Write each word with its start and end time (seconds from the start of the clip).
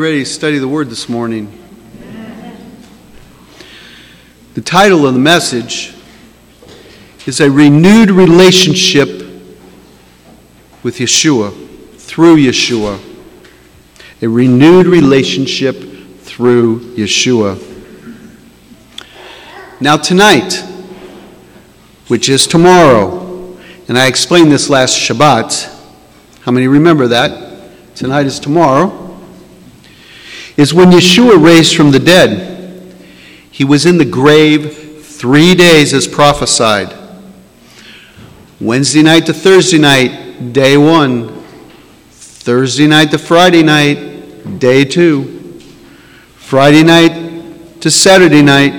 ready 0.00 0.20
to 0.20 0.24
study 0.24 0.56
the 0.56 0.66
Word 0.66 0.88
this 0.88 1.10
morning. 1.10 1.52
The 4.54 4.62
title 4.62 5.06
of 5.06 5.12
the 5.12 5.20
message 5.20 5.92
is 7.26 7.38
A 7.42 7.50
Renewed 7.50 8.10
Relationship 8.10 9.08
with 10.82 10.96
Yeshua, 10.96 11.52
through 11.98 12.38
Yeshua. 12.38 12.98
A 14.22 14.26
renewed 14.26 14.86
relationship 14.86 15.76
through 16.20 16.80
Yeshua. 16.94 17.62
Now, 19.82 19.98
tonight, 19.98 20.64
which 22.08 22.30
is 22.30 22.46
tomorrow, 22.46 23.54
and 23.86 23.98
I 23.98 24.06
explained 24.06 24.50
this 24.50 24.70
last 24.70 24.96
Shabbat. 24.96 25.78
How 26.40 26.52
many 26.52 26.68
remember 26.68 27.06
that? 27.08 27.94
Tonight 27.94 28.24
is 28.24 28.40
tomorrow 28.40 29.09
is 30.60 30.74
when 30.74 30.90
Yeshua 30.90 31.42
raised 31.42 31.74
from 31.74 31.90
the 31.90 31.98
dead. 31.98 32.94
He 33.50 33.64
was 33.64 33.86
in 33.86 33.96
the 33.96 34.04
grave 34.04 35.02
three 35.02 35.54
days 35.54 35.94
as 35.94 36.06
prophesied. 36.06 36.94
Wednesday 38.60 39.02
night 39.02 39.24
to 39.26 39.32
Thursday 39.32 39.78
night, 39.78 40.52
day 40.52 40.76
one. 40.76 41.42
Thursday 42.10 42.86
night 42.86 43.10
to 43.12 43.18
Friday 43.18 43.62
night, 43.62 44.58
day 44.58 44.84
two. 44.84 45.60
Friday 46.36 46.82
night 46.82 47.80
to 47.80 47.90
Saturday 47.90 48.42
night, 48.42 48.72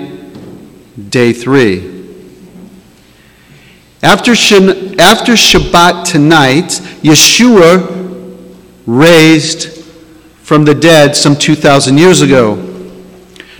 day 1.09 1.33
three. 1.33 1.89
After, 4.03 4.33
Shabbat 4.33 6.05
tonight, 6.05 6.79
Yeshua 7.01 8.55
raised 8.85 9.80
from 10.51 10.65
the 10.65 10.75
dead 10.75 11.15
some 11.15 11.33
2,000 11.33 11.97
years 11.97 12.19
ago. 12.19 12.55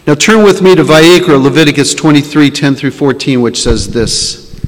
Now 0.05 0.13
turn 0.13 0.43
with 0.43 0.61
me 0.61 0.75
to 0.75 0.83
Vayikra, 0.83 1.41
Leviticus 1.41 1.95
23 1.95 2.51
10 2.51 2.75
through 2.75 2.91
14, 2.91 3.41
which 3.41 3.61
says 3.61 3.93
this 3.93 4.61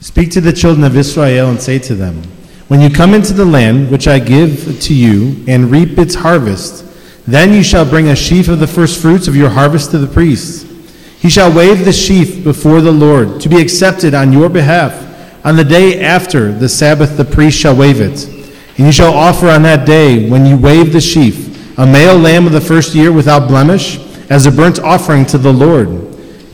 Speak 0.00 0.30
to 0.32 0.42
the 0.42 0.52
children 0.52 0.84
of 0.84 0.98
Israel 0.98 1.48
and 1.48 1.58
say 1.58 1.78
to 1.78 1.94
them, 1.94 2.24
When 2.68 2.82
you 2.82 2.90
come 2.90 3.14
into 3.14 3.32
the 3.32 3.46
land 3.46 3.90
which 3.90 4.06
I 4.06 4.18
give 4.18 4.82
to 4.82 4.94
you 4.94 5.42
and 5.48 5.70
reap 5.70 5.96
its 5.96 6.14
harvest, 6.14 6.84
then 7.26 7.54
you 7.54 7.62
shall 7.62 7.88
bring 7.88 8.08
a 8.08 8.16
sheaf 8.16 8.48
of 8.48 8.60
the 8.60 8.66
first 8.66 9.00
fruits 9.00 9.26
of 9.26 9.34
your 9.34 9.48
harvest 9.48 9.92
to 9.92 9.98
the 9.98 10.12
priest. 10.12 10.66
He 11.20 11.30
shall 11.30 11.56
wave 11.56 11.86
the 11.86 11.92
sheaf 11.94 12.44
before 12.44 12.82
the 12.82 12.92
Lord 12.92 13.40
to 13.40 13.48
be 13.48 13.62
accepted 13.62 14.12
on 14.12 14.30
your 14.30 14.50
behalf. 14.50 14.92
On 15.42 15.56
the 15.56 15.64
day 15.64 16.02
after 16.02 16.52
the 16.52 16.68
Sabbath, 16.68 17.16
the 17.16 17.24
priest 17.24 17.58
shall 17.58 17.74
wave 17.74 18.02
it. 18.02 18.28
And 18.76 18.84
you 18.84 18.92
shall 18.92 19.14
offer 19.14 19.48
on 19.48 19.62
that 19.62 19.86
day, 19.86 20.28
when 20.28 20.44
you 20.44 20.58
wave 20.58 20.92
the 20.92 21.00
sheaf, 21.00 21.48
a 21.78 21.86
male 21.86 22.18
lamb 22.18 22.46
of 22.46 22.52
the 22.52 22.60
first 22.60 22.94
year 22.94 23.12
without 23.12 23.48
blemish, 23.48 23.98
as 24.30 24.46
a 24.46 24.50
burnt 24.50 24.78
offering 24.80 25.26
to 25.26 25.38
the 25.38 25.52
Lord. 25.52 25.88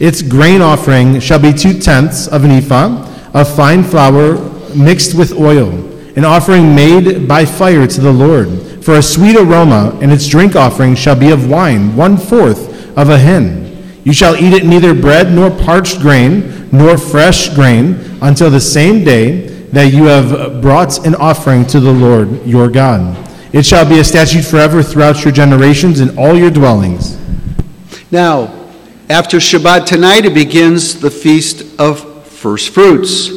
Its 0.00 0.22
grain 0.22 0.60
offering 0.60 1.20
shall 1.20 1.38
be 1.38 1.52
two 1.52 1.78
tenths 1.78 2.28
of 2.28 2.44
an 2.44 2.50
ephah 2.50 3.04
of 3.34 3.54
fine 3.54 3.82
flour 3.82 4.38
mixed 4.74 5.16
with 5.16 5.32
oil, 5.32 5.70
an 6.16 6.24
offering 6.24 6.74
made 6.74 7.26
by 7.26 7.44
fire 7.44 7.86
to 7.86 8.00
the 8.00 8.12
Lord, 8.12 8.84
for 8.84 8.94
a 8.94 9.02
sweet 9.02 9.36
aroma, 9.36 9.96
and 10.00 10.12
its 10.12 10.26
drink 10.26 10.56
offering 10.56 10.94
shall 10.94 11.16
be 11.18 11.30
of 11.30 11.50
wine, 11.50 11.94
one 11.96 12.16
fourth 12.16 12.96
of 12.96 13.10
a 13.10 13.18
hin. 13.18 13.68
You 14.04 14.12
shall 14.12 14.36
eat 14.36 14.52
it 14.52 14.64
neither 14.64 14.94
bread 14.94 15.32
nor 15.32 15.50
parched 15.50 16.00
grain, 16.00 16.68
nor 16.72 16.96
fresh 16.96 17.48
grain, 17.54 17.98
until 18.22 18.50
the 18.50 18.60
same 18.60 19.04
day 19.04 19.48
that 19.72 19.92
you 19.92 20.04
have 20.04 20.62
brought 20.62 21.04
an 21.06 21.14
offering 21.14 21.66
to 21.66 21.80
the 21.80 21.92
Lord 21.92 22.46
your 22.46 22.68
God. 22.68 23.27
It 23.52 23.64
shall 23.64 23.88
be 23.88 23.98
a 23.98 24.04
statute 24.04 24.44
forever 24.44 24.82
throughout 24.82 25.24
your 25.24 25.32
generations 25.32 26.00
in 26.00 26.18
all 26.18 26.36
your 26.36 26.50
dwellings. 26.50 27.16
Now, 28.10 28.54
after 29.08 29.38
Shabbat 29.38 29.86
tonight, 29.86 30.26
it 30.26 30.34
begins 30.34 31.00
the 31.00 31.10
feast 31.10 31.80
of 31.80 32.26
first 32.26 32.74
fruits. 32.74 33.30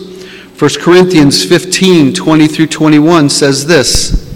1 0.60 0.70
Corinthians 0.80 1.44
15 1.46 2.14
20 2.14 2.48
through 2.48 2.68
21 2.68 3.30
says 3.30 3.66
this 3.66 4.36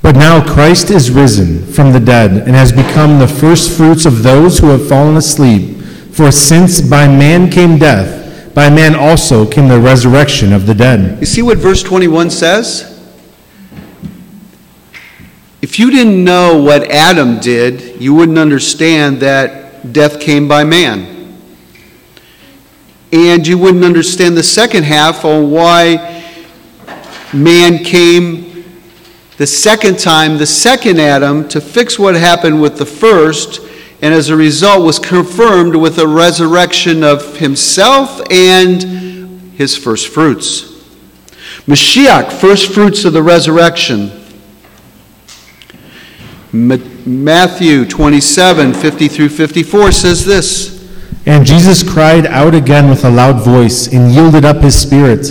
But 0.00 0.14
now 0.14 0.42
Christ 0.42 0.90
is 0.90 1.10
risen 1.10 1.66
from 1.66 1.92
the 1.92 2.00
dead 2.00 2.30
and 2.30 2.54
has 2.54 2.72
become 2.72 3.18
the 3.18 3.28
first 3.28 3.76
fruits 3.76 4.06
of 4.06 4.22
those 4.22 4.58
who 4.58 4.68
have 4.68 4.88
fallen 4.88 5.16
asleep. 5.16 5.76
For 6.12 6.30
since 6.30 6.80
by 6.80 7.06
man 7.08 7.50
came 7.50 7.78
death, 7.78 8.54
by 8.54 8.70
man 8.70 8.94
also 8.94 9.44
came 9.44 9.68
the 9.68 9.78
resurrection 9.78 10.52
of 10.52 10.66
the 10.66 10.74
dead. 10.74 11.20
You 11.20 11.26
see 11.26 11.42
what 11.42 11.58
verse 11.58 11.82
21 11.82 12.30
says? 12.30 12.95
If 15.62 15.78
you 15.78 15.90
didn't 15.90 16.22
know 16.22 16.60
what 16.60 16.90
Adam 16.90 17.40
did, 17.40 18.00
you 18.00 18.14
wouldn't 18.14 18.38
understand 18.38 19.20
that 19.20 19.92
death 19.92 20.20
came 20.20 20.46
by 20.46 20.64
man. 20.64 21.38
And 23.10 23.46
you 23.46 23.56
wouldn't 23.56 23.84
understand 23.84 24.36
the 24.36 24.42
second 24.42 24.84
half 24.84 25.24
on 25.24 25.50
why 25.50 26.24
man 27.32 27.82
came 27.82 28.46
the 29.38 29.46
second 29.46 29.98
time, 29.98 30.38
the 30.38 30.46
second 30.46 30.98
Adam, 30.98 31.46
to 31.48 31.60
fix 31.60 31.98
what 31.98 32.14
happened 32.14 32.60
with 32.60 32.78
the 32.78 32.86
first, 32.86 33.60
and 34.02 34.14
as 34.14 34.28
a 34.30 34.36
result 34.36 34.84
was 34.84 34.98
confirmed 34.98 35.76
with 35.76 35.98
a 35.98 36.06
resurrection 36.06 37.02
of 37.02 37.36
himself 37.36 38.20
and 38.30 38.82
his 39.52 39.76
first 39.76 40.08
fruits. 40.08 40.72
Mashiach, 41.66 42.32
first 42.32 42.72
fruits 42.72 43.04
of 43.04 43.12
the 43.12 43.22
resurrection. 43.22 44.10
Matthew 47.06 47.84
27 47.84 48.74
50 48.74 49.08
through 49.08 49.28
54 49.28 49.92
says 49.92 50.24
this. 50.24 50.76
And 51.26 51.44
Jesus 51.44 51.82
cried 51.82 52.24
out 52.26 52.54
again 52.54 52.88
with 52.88 53.04
a 53.04 53.10
loud 53.10 53.44
voice 53.44 53.92
and 53.92 54.12
yielded 54.12 54.44
up 54.44 54.58
his 54.58 54.80
spirit. 54.80 55.22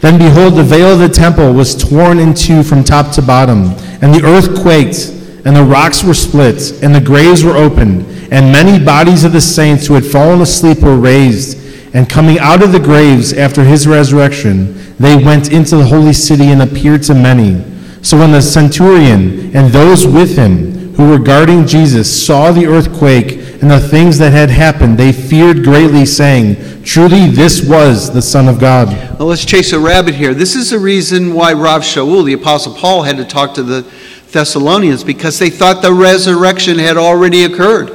Then 0.00 0.18
behold, 0.18 0.54
the 0.54 0.62
veil 0.62 0.92
of 0.92 0.98
the 0.98 1.08
temple 1.08 1.52
was 1.52 1.74
torn 1.74 2.18
in 2.18 2.34
two 2.34 2.62
from 2.62 2.82
top 2.82 3.12
to 3.12 3.22
bottom, 3.22 3.72
and 4.02 4.14
the 4.14 4.24
earth 4.24 4.60
quaked, 4.62 5.08
and 5.46 5.54
the 5.54 5.64
rocks 5.64 6.02
were 6.02 6.14
split, 6.14 6.82
and 6.82 6.94
the 6.94 7.00
graves 7.00 7.44
were 7.44 7.56
opened, 7.56 8.06
and 8.32 8.52
many 8.52 8.82
bodies 8.82 9.24
of 9.24 9.32
the 9.32 9.40
saints 9.40 9.86
who 9.86 9.94
had 9.94 10.04
fallen 10.04 10.40
asleep 10.40 10.80
were 10.80 10.96
raised. 10.96 11.58
And 11.94 12.08
coming 12.08 12.38
out 12.38 12.62
of 12.62 12.72
the 12.72 12.80
graves 12.80 13.32
after 13.32 13.64
his 13.64 13.86
resurrection, 13.86 14.74
they 14.98 15.16
went 15.16 15.52
into 15.52 15.76
the 15.76 15.84
holy 15.84 16.12
city 16.12 16.48
and 16.48 16.62
appeared 16.62 17.02
to 17.04 17.14
many. 17.14 17.64
So 18.04 18.18
when 18.18 18.32
the 18.32 18.42
centurion 18.42 19.56
and 19.56 19.72
those 19.72 20.06
with 20.06 20.36
him 20.36 20.92
who 20.92 21.08
were 21.08 21.18
guarding 21.18 21.66
Jesus 21.66 22.26
saw 22.26 22.52
the 22.52 22.66
earthquake 22.66 23.62
and 23.62 23.70
the 23.70 23.80
things 23.80 24.18
that 24.18 24.30
had 24.30 24.50
happened, 24.50 24.98
they 24.98 25.10
feared 25.10 25.64
greatly, 25.64 26.04
saying, 26.04 26.82
Truly, 26.84 27.28
this 27.28 27.66
was 27.66 28.12
the 28.12 28.20
Son 28.20 28.46
of 28.46 28.60
God. 28.60 28.88
Well, 29.18 29.28
let's 29.28 29.46
chase 29.46 29.72
a 29.72 29.80
rabbit 29.80 30.14
here. 30.14 30.34
This 30.34 30.54
is 30.54 30.68
the 30.68 30.78
reason 30.78 31.32
why 31.32 31.54
Rav 31.54 31.80
Shaul, 31.80 32.26
the 32.26 32.34
Apostle 32.34 32.74
Paul, 32.74 33.04
had 33.04 33.16
to 33.16 33.24
talk 33.24 33.54
to 33.54 33.62
the 33.62 33.90
Thessalonians 34.32 35.02
because 35.02 35.38
they 35.38 35.48
thought 35.48 35.80
the 35.80 35.94
resurrection 35.94 36.78
had 36.78 36.98
already 36.98 37.44
occurred. 37.44 37.90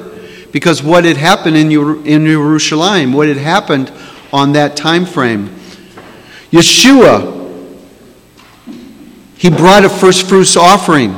Because 0.51 0.81
what 0.81 1.05
had 1.05 1.17
happened 1.17 1.55
in, 1.55 1.71
in 2.07 2.25
Jerusalem, 2.25 3.13
what 3.13 3.27
had 3.27 3.37
happened 3.37 3.91
on 4.33 4.53
that 4.53 4.75
time 4.75 5.05
frame. 5.05 5.49
Yeshua 6.49 7.38
he 9.39 9.49
brought 9.49 9.85
a 9.85 9.89
first 9.89 10.27
fruits 10.27 10.57
offering 10.57 11.11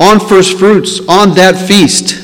on 0.00 0.18
first 0.18 0.58
fruits 0.58 0.98
on 1.08 1.32
that 1.34 1.56
feast. 1.56 2.20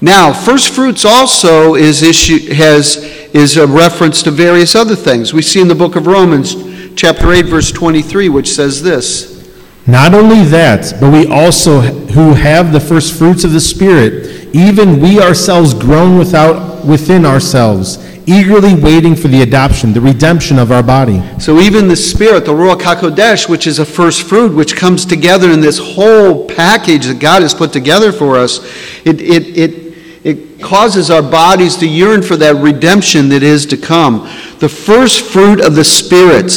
Now, 0.00 0.32
first 0.32 0.72
fruits 0.72 1.04
also 1.04 1.74
is 1.74 2.04
issue, 2.04 2.54
has, 2.54 2.98
is 3.34 3.56
a 3.56 3.66
reference 3.66 4.22
to 4.22 4.30
various 4.30 4.76
other 4.76 4.94
things. 4.94 5.34
We 5.34 5.42
see 5.42 5.60
in 5.60 5.66
the 5.66 5.74
book 5.74 5.96
of 5.96 6.06
Romans, 6.06 6.54
chapter 6.94 7.32
8, 7.32 7.46
verse 7.46 7.72
23, 7.72 8.28
which 8.28 8.48
says 8.48 8.80
this. 8.80 9.52
Not 9.88 10.14
only 10.14 10.44
that, 10.44 11.00
but 11.00 11.12
we 11.12 11.26
also 11.26 11.80
who 11.80 12.32
have 12.34 12.72
the 12.72 12.80
first 12.80 13.18
fruits 13.18 13.42
of 13.42 13.50
the 13.50 13.60
Spirit, 13.60 14.54
even 14.54 15.00
we 15.00 15.20
ourselves 15.20 15.74
groan 15.74 16.16
without 16.16 16.86
within 16.86 17.26
ourselves 17.26 17.96
eagerly 18.26 18.74
waiting 18.74 19.14
for 19.14 19.28
the 19.28 19.42
adoption, 19.42 19.92
the 19.92 20.00
redemption 20.00 20.58
of 20.58 20.72
our 20.72 20.82
body. 20.82 21.22
So 21.38 21.60
even 21.60 21.86
the 21.86 21.96
Spirit, 21.96 22.44
the 22.44 22.52
Ruach 22.52 22.80
HaKodesh, 22.80 23.48
which 23.48 23.66
is 23.66 23.78
a 23.78 23.84
first 23.84 24.24
fruit, 24.24 24.54
which 24.54 24.74
comes 24.74 25.06
together 25.06 25.50
in 25.50 25.60
this 25.60 25.78
whole 25.78 26.46
package 26.46 27.06
that 27.06 27.20
God 27.20 27.42
has 27.42 27.54
put 27.54 27.72
together 27.72 28.10
for 28.10 28.36
us, 28.36 28.58
it, 29.04 29.20
it, 29.20 29.56
it, 29.56 29.96
it 30.24 30.60
causes 30.60 31.08
our 31.08 31.22
bodies 31.22 31.76
to 31.76 31.88
yearn 31.88 32.20
for 32.20 32.36
that 32.36 32.56
redemption 32.56 33.28
that 33.28 33.44
is 33.44 33.64
to 33.66 33.76
come. 33.76 34.28
The 34.58 34.68
first 34.68 35.24
fruit 35.24 35.60
of 35.60 35.76
the 35.76 35.84
Spirit. 35.84 36.50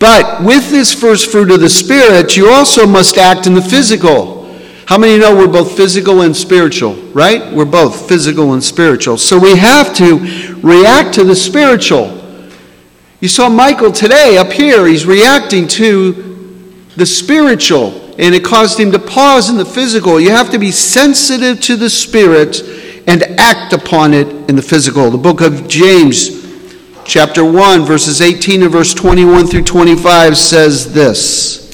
But 0.00 0.42
with 0.42 0.70
this 0.70 0.92
first 0.92 1.30
fruit 1.30 1.52
of 1.52 1.60
the 1.60 1.68
Spirit, 1.68 2.36
you 2.36 2.50
also 2.50 2.86
must 2.86 3.16
act 3.16 3.46
in 3.46 3.54
the 3.54 3.62
physical. 3.62 4.37
How 4.88 4.96
many 4.96 5.18
know 5.18 5.36
we're 5.36 5.52
both 5.52 5.76
physical 5.76 6.22
and 6.22 6.34
spiritual, 6.34 6.94
right? 7.12 7.52
We're 7.52 7.66
both 7.66 8.08
physical 8.08 8.54
and 8.54 8.64
spiritual. 8.64 9.18
So 9.18 9.38
we 9.38 9.54
have 9.54 9.94
to 9.96 10.16
react 10.62 11.12
to 11.16 11.24
the 11.24 11.36
spiritual. 11.36 12.18
You 13.20 13.28
saw 13.28 13.50
Michael 13.50 13.92
today 13.92 14.38
up 14.38 14.50
here, 14.50 14.86
he's 14.86 15.04
reacting 15.04 15.68
to 15.68 16.72
the 16.96 17.04
spiritual, 17.04 18.14
and 18.18 18.34
it 18.34 18.42
caused 18.42 18.80
him 18.80 18.90
to 18.92 18.98
pause 18.98 19.50
in 19.50 19.58
the 19.58 19.64
physical. 19.66 20.18
You 20.18 20.30
have 20.30 20.50
to 20.52 20.58
be 20.58 20.70
sensitive 20.70 21.60
to 21.64 21.76
the 21.76 21.90
spirit 21.90 22.62
and 23.06 23.24
act 23.38 23.74
upon 23.74 24.14
it 24.14 24.26
in 24.48 24.56
the 24.56 24.62
physical. 24.62 25.10
The 25.10 25.18
book 25.18 25.42
of 25.42 25.68
James, 25.68 26.30
chapter 27.04 27.44
1, 27.44 27.84
verses 27.84 28.22
18 28.22 28.62
and 28.62 28.72
verse 28.72 28.94
21 28.94 29.48
through 29.48 29.64
25 29.64 30.38
says 30.38 30.94
this 30.94 31.67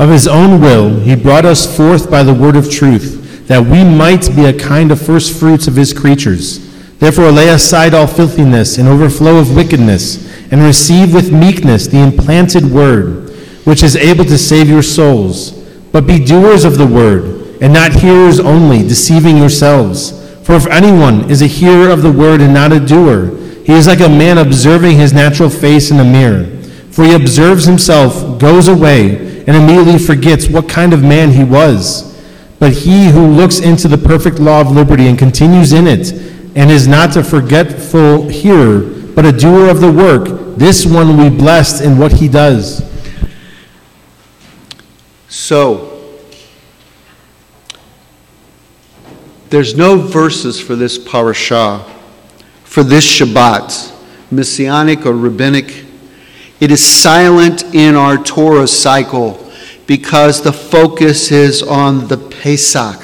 Of 0.00 0.08
his 0.08 0.26
own 0.26 0.62
will, 0.62 0.98
he 1.00 1.14
brought 1.14 1.44
us 1.44 1.76
forth 1.76 2.10
by 2.10 2.22
the 2.22 2.32
word 2.32 2.56
of 2.56 2.70
truth, 2.70 3.46
that 3.48 3.66
we 3.66 3.84
might 3.84 4.34
be 4.34 4.46
a 4.46 4.58
kind 4.58 4.90
of 4.90 4.98
first 4.98 5.38
fruits 5.38 5.68
of 5.68 5.76
his 5.76 5.92
creatures. 5.92 6.58
Therefore, 6.98 7.30
lay 7.30 7.50
aside 7.50 7.92
all 7.92 8.06
filthiness 8.06 8.78
and 8.78 8.88
overflow 8.88 9.36
of 9.36 9.54
wickedness, 9.54 10.26
and 10.50 10.62
receive 10.62 11.12
with 11.12 11.34
meekness 11.34 11.86
the 11.86 12.02
implanted 12.02 12.64
word, 12.64 13.28
which 13.64 13.82
is 13.82 13.94
able 13.94 14.24
to 14.24 14.38
save 14.38 14.70
your 14.70 14.82
souls. 14.82 15.50
But 15.92 16.06
be 16.06 16.24
doers 16.24 16.64
of 16.64 16.78
the 16.78 16.86
word, 16.86 17.58
and 17.60 17.70
not 17.70 17.92
hearers 17.92 18.40
only, 18.40 18.78
deceiving 18.78 19.36
yourselves. 19.36 20.12
For 20.46 20.54
if 20.54 20.66
anyone 20.68 21.30
is 21.30 21.42
a 21.42 21.46
hearer 21.46 21.90
of 21.90 22.00
the 22.00 22.10
word 22.10 22.40
and 22.40 22.54
not 22.54 22.72
a 22.72 22.80
doer, 22.80 23.36
he 23.66 23.74
is 23.74 23.86
like 23.86 24.00
a 24.00 24.08
man 24.08 24.38
observing 24.38 24.96
his 24.96 25.12
natural 25.12 25.50
face 25.50 25.90
in 25.90 26.00
a 26.00 26.04
mirror. 26.04 26.46
For 26.90 27.04
he 27.04 27.12
observes 27.12 27.66
himself, 27.66 28.40
goes 28.40 28.66
away, 28.66 29.29
and 29.46 29.56
immediately 29.56 29.98
forgets 29.98 30.48
what 30.48 30.68
kind 30.68 30.92
of 30.92 31.02
man 31.02 31.30
he 31.30 31.44
was. 31.44 32.10
But 32.58 32.72
he 32.72 33.08
who 33.08 33.26
looks 33.26 33.58
into 33.58 33.88
the 33.88 33.98
perfect 33.98 34.38
law 34.38 34.60
of 34.60 34.70
liberty 34.70 35.06
and 35.06 35.18
continues 35.18 35.72
in 35.72 35.86
it, 35.86 36.12
and 36.56 36.70
is 36.70 36.86
not 36.86 37.16
a 37.16 37.24
forgetful 37.24 38.28
hearer, 38.28 38.80
but 39.14 39.24
a 39.24 39.32
doer 39.32 39.68
of 39.68 39.80
the 39.80 39.90
work, 39.90 40.56
this 40.56 40.84
one 40.84 41.16
will 41.16 41.30
be 41.30 41.36
blessed 41.36 41.82
in 41.82 41.96
what 41.96 42.12
he 42.12 42.28
does. 42.28 42.84
So, 45.28 45.90
there's 49.48 49.76
no 49.76 49.96
verses 49.96 50.60
for 50.60 50.76
this 50.76 50.98
parashah, 50.98 51.88
for 52.64 52.82
this 52.82 53.04
Shabbat, 53.04 53.92
messianic 54.30 55.06
or 55.06 55.12
rabbinic. 55.12 55.86
It 56.60 56.70
is 56.70 56.86
silent 56.86 57.74
in 57.74 57.94
our 57.94 58.18
Torah 58.18 58.66
cycle 58.66 59.50
because 59.86 60.42
the 60.42 60.52
focus 60.52 61.32
is 61.32 61.62
on 61.62 62.06
the 62.08 62.18
Pesach, 62.18 63.02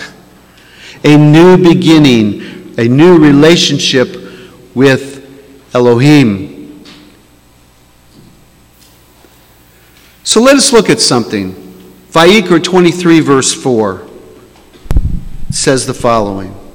a 1.02 1.16
new 1.16 1.56
beginning, 1.56 2.74
a 2.78 2.86
new 2.86 3.18
relationship 3.18 4.14
with 4.74 5.24
Elohim. 5.74 6.84
So 10.22 10.42
let 10.42 10.56
us 10.56 10.72
look 10.72 10.90
at 10.90 11.00
something. 11.00 11.54
Vayikra 12.10 12.62
23, 12.62 13.20
verse 13.20 13.54
4 13.54 14.06
says 15.50 15.86
the 15.86 15.94
following 15.94 16.65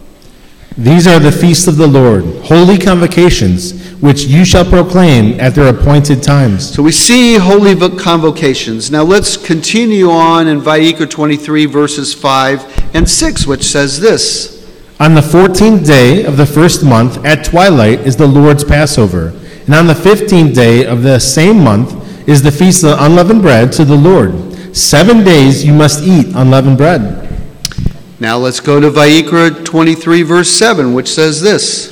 These 0.78 1.06
are 1.06 1.20
the 1.20 1.34
feasts 1.34 1.68
of 1.68 1.76
the 1.76 1.86
Lord, 1.86 2.24
holy 2.46 2.78
convocations, 2.78 3.92
which 4.00 4.24
you 4.24 4.46
shall 4.46 4.64
proclaim 4.64 5.38
at 5.38 5.54
their 5.54 5.68
appointed 5.68 6.24
times. 6.24 6.74
So 6.74 6.82
we 6.82 6.94
see 6.94 7.36
holy 7.36 7.76
convocations. 7.98 8.90
Now 8.90 9.04
let's 9.04 9.36
continue 9.36 10.10
on 10.10 10.48
in 10.48 10.62
Vayikra 10.62 11.10
23, 11.10 11.66
verses 11.66 12.14
5 12.14 12.96
and 12.96 13.10
6, 13.10 13.46
which 13.46 13.64
says 13.64 14.00
this. 14.00 14.62
On 15.02 15.14
the 15.14 15.22
fourteenth 15.22 15.86
day 15.86 16.24
of 16.24 16.38
the 16.38 16.46
first 16.46 16.86
month 16.86 17.26
at 17.26 17.44
twilight 17.44 18.00
is 18.02 18.16
the 18.16 18.28
Lord's 18.28 18.64
Passover, 18.64 19.34
and 19.66 19.74
on 19.74 19.88
the 19.88 19.96
fifteenth 19.96 20.56
day 20.56 20.86
of 20.86 21.02
the 21.02 21.20
same 21.20 21.62
month 21.62 22.30
is 22.30 22.42
the 22.42 22.52
feast 22.52 22.84
of 22.86 22.98
unleavened 23.00 23.42
bread 23.42 23.72
to 23.74 23.84
the 23.84 23.96
Lord. 23.96 24.32
Seven 24.78 25.26
days 25.26 25.66
you 25.66 25.74
must 25.74 26.04
eat 26.04 26.28
unleavened 26.36 26.78
bread. 26.78 27.31
Now 28.22 28.38
let's 28.38 28.60
go 28.60 28.80
to 28.80 28.92
Vayikra 28.92 29.66
23, 29.66 30.22
verse 30.22 30.52
7, 30.52 30.94
which 30.94 31.10
says 31.10 31.42
this 31.42 31.92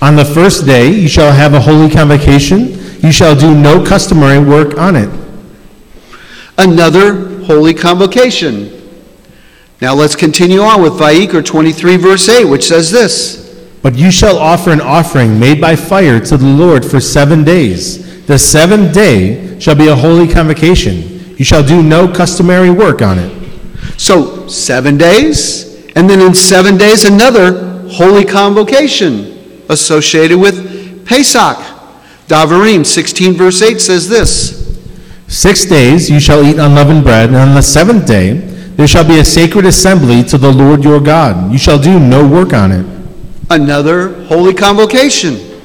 On 0.00 0.16
the 0.16 0.24
first 0.24 0.64
day 0.64 0.88
you 0.88 1.08
shall 1.08 1.30
have 1.30 1.52
a 1.52 1.60
holy 1.60 1.90
convocation, 1.90 2.70
you 3.00 3.12
shall 3.12 3.36
do 3.36 3.54
no 3.54 3.84
customary 3.84 4.38
work 4.38 4.78
on 4.78 4.96
it. 4.96 5.10
Another 6.56 7.44
holy 7.44 7.74
convocation. 7.74 8.72
Now 9.82 9.92
let's 9.92 10.16
continue 10.16 10.60
on 10.60 10.80
with 10.80 10.94
Vayikra 10.94 11.44
23, 11.44 11.98
verse 11.98 12.30
8, 12.30 12.46
which 12.46 12.64
says 12.64 12.90
this 12.90 13.68
But 13.82 13.94
you 13.94 14.10
shall 14.10 14.38
offer 14.38 14.70
an 14.70 14.80
offering 14.80 15.38
made 15.38 15.60
by 15.60 15.76
fire 15.76 16.18
to 16.18 16.38
the 16.38 16.46
Lord 16.46 16.82
for 16.82 16.98
seven 16.98 17.44
days. 17.44 18.24
The 18.24 18.38
seventh 18.38 18.94
day 18.94 19.60
shall 19.60 19.74
be 19.74 19.88
a 19.88 19.96
holy 19.96 20.32
convocation. 20.32 21.36
You 21.36 21.44
shall 21.44 21.62
do 21.62 21.82
no 21.82 22.10
customary 22.10 22.70
work 22.70 23.02
on 23.02 23.18
it. 23.18 23.35
So, 23.96 24.46
seven 24.48 24.98
days, 24.98 25.86
and 25.96 26.08
then 26.08 26.20
in 26.20 26.34
seven 26.34 26.76
days, 26.76 27.04
another 27.04 27.88
holy 27.88 28.24
convocation 28.24 29.64
associated 29.68 30.38
with 30.38 31.06
Pesach. 31.06 31.56
Davarim 32.28 32.84
16, 32.84 33.34
verse 33.34 33.62
8 33.62 33.80
says 33.80 34.08
this 34.08 34.78
Six 35.28 35.64
days 35.64 36.10
you 36.10 36.20
shall 36.20 36.44
eat 36.44 36.58
unleavened 36.58 37.04
bread, 37.04 37.28
and 37.28 37.36
on 37.36 37.54
the 37.54 37.62
seventh 37.62 38.06
day, 38.06 38.34
there 38.76 38.86
shall 38.86 39.06
be 39.06 39.18
a 39.18 39.24
sacred 39.24 39.64
assembly 39.64 40.22
to 40.24 40.36
the 40.36 40.52
Lord 40.52 40.84
your 40.84 41.00
God. 41.00 41.50
You 41.50 41.58
shall 41.58 41.78
do 41.78 41.98
no 41.98 42.28
work 42.28 42.52
on 42.52 42.72
it. 42.72 42.86
Another 43.48 44.24
holy 44.24 44.52
convocation. 44.52 45.60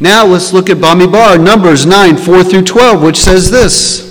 Now 0.00 0.24
let's 0.24 0.52
look 0.52 0.70
at 0.70 0.78
Bamidbar, 0.78 1.42
Numbers 1.42 1.84
9, 1.84 2.16
4 2.16 2.44
through 2.44 2.62
12, 2.62 3.02
which 3.02 3.18
says 3.18 3.50
this. 3.50 4.07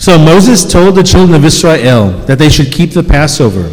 So 0.00 0.18
Moses 0.18 0.64
told 0.64 0.94
the 0.94 1.02
children 1.02 1.34
of 1.34 1.44
Israel 1.44 2.08
that 2.24 2.38
they 2.38 2.48
should 2.48 2.72
keep 2.72 2.92
the 2.92 3.02
Passover. 3.02 3.70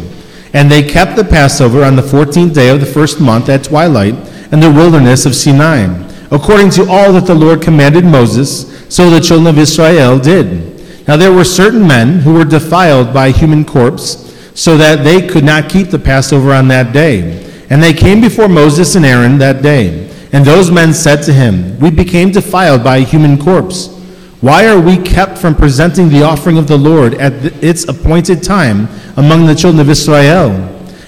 And 0.52 0.70
they 0.70 0.82
kept 0.82 1.16
the 1.16 1.24
Passover 1.24 1.82
on 1.82 1.96
the 1.96 2.02
14th 2.02 2.52
day 2.52 2.68
of 2.68 2.80
the 2.80 2.86
first 2.86 3.18
month 3.18 3.48
at 3.48 3.64
twilight 3.64 4.14
in 4.52 4.60
the 4.60 4.70
wilderness 4.70 5.24
of 5.24 5.34
Sinai, 5.34 5.86
according 6.30 6.68
to 6.72 6.86
all 6.86 7.14
that 7.14 7.24
the 7.24 7.34
Lord 7.34 7.62
commanded 7.62 8.04
Moses, 8.04 8.68
so 8.94 9.08
the 9.08 9.20
children 9.20 9.46
of 9.46 9.58
Israel 9.58 10.18
did. 10.18 11.08
Now 11.08 11.16
there 11.16 11.32
were 11.32 11.44
certain 11.44 11.86
men 11.86 12.18
who 12.18 12.34
were 12.34 12.44
defiled 12.44 13.14
by 13.14 13.28
a 13.28 13.32
human 13.32 13.64
corpse, 13.64 14.26
so 14.54 14.76
that 14.76 15.04
they 15.04 15.26
could 15.26 15.44
not 15.44 15.70
keep 15.70 15.88
the 15.88 15.98
Passover 15.98 16.52
on 16.52 16.68
that 16.68 16.92
day. 16.92 17.42
And 17.70 17.82
they 17.82 17.94
came 17.94 18.20
before 18.20 18.48
Moses 18.48 18.96
and 18.96 19.06
Aaron 19.06 19.38
that 19.38 19.62
day. 19.62 20.10
And 20.34 20.44
those 20.44 20.70
men 20.70 20.92
said 20.92 21.22
to 21.22 21.32
him, 21.32 21.78
We 21.80 21.90
became 21.90 22.32
defiled 22.32 22.84
by 22.84 22.98
a 22.98 23.04
human 23.04 23.38
corpse. 23.38 23.97
Why 24.40 24.68
are 24.68 24.80
we 24.80 24.96
kept 24.96 25.36
from 25.36 25.56
presenting 25.56 26.08
the 26.08 26.22
offering 26.22 26.58
of 26.58 26.68
the 26.68 26.76
Lord 26.76 27.14
at 27.14 27.32
its 27.62 27.88
appointed 27.88 28.42
time 28.42 28.88
among 29.16 29.46
the 29.46 29.54
children 29.54 29.80
of 29.80 29.90
Israel? 29.90 30.50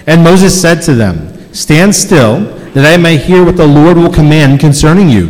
And 0.08 0.24
Moses 0.24 0.60
said 0.60 0.82
to 0.82 0.94
them, 0.94 1.54
Stand 1.54 1.94
still, 1.94 2.40
that 2.72 2.92
I 2.92 3.00
may 3.00 3.16
hear 3.16 3.44
what 3.44 3.56
the 3.56 3.66
Lord 3.66 3.96
will 3.96 4.12
command 4.12 4.58
concerning 4.58 5.08
you. 5.08 5.26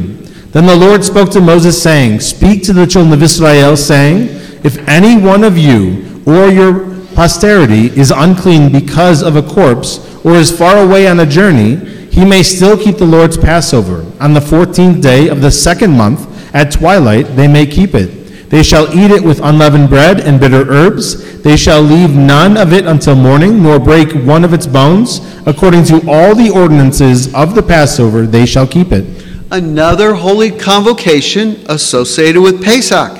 Then 0.52 0.64
the 0.64 0.76
Lord 0.76 1.04
spoke 1.04 1.30
to 1.32 1.40
Moses, 1.42 1.82
saying, 1.82 2.20
Speak 2.20 2.62
to 2.64 2.72
the 2.72 2.86
children 2.86 3.12
of 3.12 3.22
Israel, 3.22 3.76
saying, 3.76 4.28
if 4.64 4.76
any 4.88 5.22
one 5.22 5.44
of 5.44 5.58
you 5.58 6.22
or 6.26 6.48
your 6.48 7.04
posterity 7.14 7.86
is 7.98 8.10
unclean 8.10 8.72
because 8.72 9.22
of 9.22 9.36
a 9.36 9.42
corpse 9.42 9.98
or 10.24 10.36
is 10.36 10.56
far 10.56 10.78
away 10.78 11.06
on 11.06 11.20
a 11.20 11.26
journey, 11.26 11.76
he 12.10 12.24
may 12.24 12.42
still 12.42 12.76
keep 12.76 12.96
the 12.96 13.06
Lord's 13.06 13.36
Passover. 13.36 14.10
On 14.20 14.32
the 14.32 14.40
fourteenth 14.40 15.02
day 15.02 15.28
of 15.28 15.40
the 15.40 15.50
second 15.50 15.96
month, 15.96 16.29
at 16.52 16.72
twilight, 16.72 17.36
they 17.36 17.48
may 17.48 17.66
keep 17.66 17.94
it. 17.94 18.20
They 18.50 18.64
shall 18.64 18.92
eat 18.96 19.12
it 19.12 19.22
with 19.22 19.40
unleavened 19.40 19.88
bread 19.88 20.20
and 20.20 20.40
bitter 20.40 20.68
herbs. 20.68 21.40
They 21.42 21.56
shall 21.56 21.80
leave 21.80 22.16
none 22.16 22.56
of 22.56 22.72
it 22.72 22.84
until 22.84 23.14
morning, 23.14 23.62
nor 23.62 23.78
break 23.78 24.12
one 24.12 24.44
of 24.44 24.52
its 24.52 24.66
bones. 24.66 25.20
According 25.46 25.84
to 25.84 26.02
all 26.10 26.34
the 26.34 26.50
ordinances 26.50 27.32
of 27.32 27.54
the 27.54 27.62
Passover, 27.62 28.26
they 28.26 28.46
shall 28.46 28.66
keep 28.66 28.90
it. 28.90 29.24
Another 29.52 30.14
holy 30.14 30.50
convocation 30.50 31.64
associated 31.68 32.40
with 32.40 32.62
Pesach. 32.62 33.18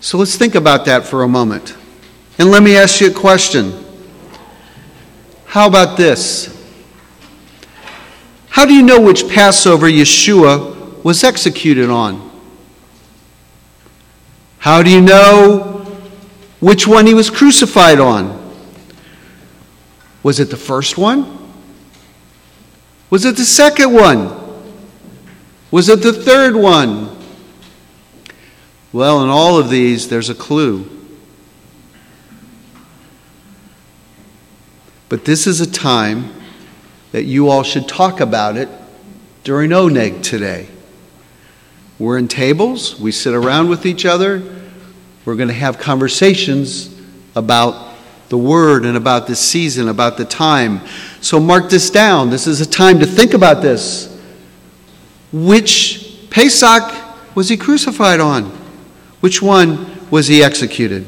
So 0.00 0.18
let's 0.18 0.36
think 0.36 0.54
about 0.54 0.84
that 0.84 1.06
for 1.06 1.22
a 1.22 1.28
moment. 1.28 1.74
And 2.38 2.50
let 2.50 2.62
me 2.62 2.76
ask 2.76 3.00
you 3.00 3.10
a 3.10 3.14
question. 3.14 3.72
How 5.46 5.66
about 5.66 5.96
this? 5.96 6.48
How 8.48 8.66
do 8.66 8.74
you 8.74 8.82
know 8.82 9.00
which 9.00 9.28
Passover 9.28 9.86
Yeshua 9.86 10.81
was 11.02 11.24
executed 11.24 11.90
on? 11.90 12.30
How 14.58 14.82
do 14.82 14.90
you 14.90 15.00
know 15.00 15.84
which 16.60 16.86
one 16.86 17.06
he 17.06 17.14
was 17.14 17.30
crucified 17.30 17.98
on? 17.98 18.40
Was 20.22 20.38
it 20.38 20.50
the 20.50 20.56
first 20.56 20.96
one? 20.96 21.38
Was 23.10 23.24
it 23.24 23.36
the 23.36 23.44
second 23.44 23.92
one? 23.92 24.38
Was 25.70 25.88
it 25.88 26.02
the 26.02 26.12
third 26.12 26.54
one? 26.54 27.16
Well, 28.92 29.22
in 29.22 29.28
all 29.28 29.58
of 29.58 29.70
these, 29.70 30.08
there's 30.08 30.30
a 30.30 30.34
clue. 30.34 30.88
But 35.08 35.24
this 35.24 35.46
is 35.46 35.60
a 35.60 35.70
time 35.70 36.32
that 37.10 37.24
you 37.24 37.48
all 37.48 37.62
should 37.62 37.88
talk 37.88 38.20
about 38.20 38.56
it 38.56 38.68
during 39.44 39.70
Oneg 39.70 40.22
today. 40.22 40.68
We're 42.02 42.18
in 42.18 42.26
tables, 42.26 42.98
we 42.98 43.12
sit 43.12 43.32
around 43.32 43.68
with 43.68 43.86
each 43.86 44.04
other, 44.04 44.42
We're 45.24 45.36
going 45.36 45.50
to 45.50 45.54
have 45.54 45.78
conversations 45.78 46.92
about 47.36 47.94
the 48.28 48.36
word 48.36 48.84
and 48.84 48.96
about 48.96 49.28
this 49.28 49.38
season, 49.38 49.88
about 49.88 50.16
the 50.16 50.24
time. 50.24 50.80
So 51.20 51.38
mark 51.38 51.70
this 51.70 51.90
down. 51.90 52.28
This 52.28 52.48
is 52.48 52.60
a 52.60 52.66
time 52.66 52.98
to 52.98 53.06
think 53.06 53.34
about 53.34 53.62
this. 53.62 54.20
Which 55.30 56.26
Pesach 56.28 56.92
was 57.36 57.48
he 57.48 57.56
crucified 57.56 58.18
on? 58.18 58.46
Which 59.20 59.40
one 59.40 59.86
was 60.10 60.26
he 60.26 60.42
executed? 60.42 61.06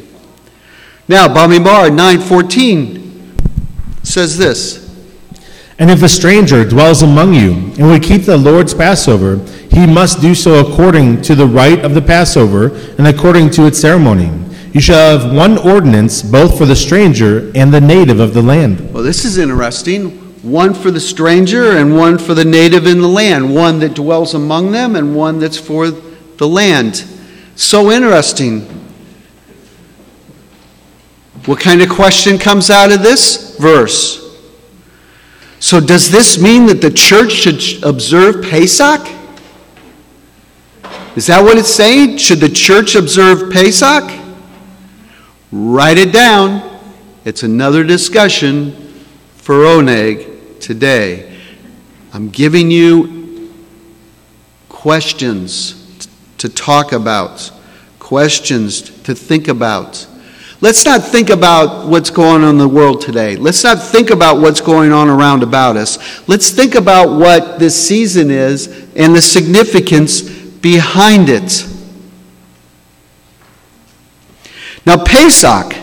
Now, 1.08 1.26
Bamidbar 1.26 1.90
9:14 1.90 3.34
says 4.04 4.38
this. 4.38 4.83
And 5.78 5.90
if 5.90 6.02
a 6.02 6.08
stranger 6.08 6.64
dwells 6.64 7.02
among 7.02 7.34
you 7.34 7.52
and 7.52 7.88
would 7.88 8.02
keep 8.02 8.22
the 8.22 8.36
Lord's 8.36 8.72
Passover, 8.72 9.36
he 9.70 9.86
must 9.86 10.20
do 10.20 10.34
so 10.34 10.64
according 10.64 11.22
to 11.22 11.34
the 11.34 11.46
rite 11.46 11.84
of 11.84 11.94
the 11.94 12.02
Passover 12.02 12.74
and 12.96 13.08
according 13.08 13.50
to 13.50 13.66
its 13.66 13.80
ceremony. 13.80 14.30
You 14.72 14.80
shall 14.80 15.18
have 15.18 15.34
one 15.34 15.58
ordinance 15.58 16.22
both 16.22 16.56
for 16.56 16.64
the 16.64 16.76
stranger 16.76 17.50
and 17.56 17.72
the 17.72 17.80
native 17.80 18.20
of 18.20 18.34
the 18.34 18.42
land. 18.42 18.92
Well, 18.92 19.02
this 19.02 19.24
is 19.24 19.38
interesting. 19.38 20.10
One 20.42 20.74
for 20.74 20.90
the 20.90 21.00
stranger 21.00 21.76
and 21.76 21.96
one 21.96 22.18
for 22.18 22.34
the 22.34 22.44
native 22.44 22.86
in 22.86 23.00
the 23.00 23.08
land. 23.08 23.54
One 23.54 23.80
that 23.80 23.94
dwells 23.94 24.34
among 24.34 24.72
them 24.72 24.94
and 24.94 25.16
one 25.16 25.40
that's 25.40 25.58
for 25.58 25.90
the 25.90 26.46
land. 26.46 27.04
So 27.56 27.90
interesting. 27.90 28.62
What 31.46 31.60
kind 31.60 31.82
of 31.82 31.88
question 31.88 32.38
comes 32.38 32.70
out 32.70 32.92
of 32.92 33.02
this 33.02 33.56
verse? 33.58 34.23
So, 35.64 35.80
does 35.80 36.10
this 36.10 36.36
mean 36.36 36.66
that 36.66 36.82
the 36.82 36.90
church 36.90 37.32
should 37.32 37.82
observe 37.82 38.44
Pesach? 38.44 39.00
Is 41.16 41.26
that 41.28 41.42
what 41.42 41.56
it's 41.56 41.70
saying? 41.74 42.18
Should 42.18 42.40
the 42.40 42.50
church 42.50 42.94
observe 42.94 43.50
Pesach? 43.50 44.04
Write 45.50 45.96
it 45.96 46.12
down. 46.12 46.78
It's 47.24 47.44
another 47.44 47.82
discussion 47.82 48.72
for 49.36 49.54
Oneg 49.54 50.60
today. 50.60 51.34
I'm 52.12 52.28
giving 52.28 52.70
you 52.70 53.50
questions 54.68 56.06
to 56.36 56.50
talk 56.50 56.92
about, 56.92 57.50
questions 58.00 58.82
to 59.04 59.14
think 59.14 59.48
about. 59.48 60.06
Let's 60.64 60.86
not 60.86 61.02
think 61.02 61.28
about 61.28 61.88
what's 61.88 62.08
going 62.08 62.42
on 62.42 62.48
in 62.48 62.56
the 62.56 62.66
world 62.66 63.02
today. 63.02 63.36
Let's 63.36 63.62
not 63.62 63.82
think 63.82 64.08
about 64.08 64.40
what's 64.40 64.62
going 64.62 64.92
on 64.92 65.10
around 65.10 65.42
about 65.42 65.76
us. 65.76 66.26
Let's 66.26 66.48
think 66.52 66.74
about 66.74 67.20
what 67.20 67.58
this 67.58 67.76
season 67.76 68.30
is 68.30 68.68
and 68.96 69.14
the 69.14 69.20
significance 69.20 70.22
behind 70.22 71.28
it. 71.28 71.68
Now, 74.86 75.04
Pesach, 75.04 75.76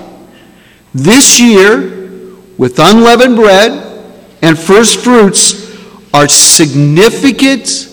this 0.95 1.39
year, 1.39 2.33
with 2.57 2.79
unleavened 2.79 3.35
bread 3.35 4.03
and 4.41 4.57
first 4.57 5.03
fruits, 5.03 5.77
are 6.11 6.27
significant 6.27 7.87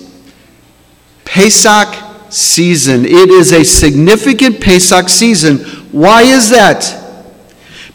Pesach 1.26 2.07
season. 2.30 3.04
It 3.04 3.30
is 3.30 3.52
a 3.52 3.64
significant 3.64 4.60
Pesach 4.60 5.08
season. 5.08 5.58
Why 5.92 6.22
is 6.22 6.50
that? 6.50 6.94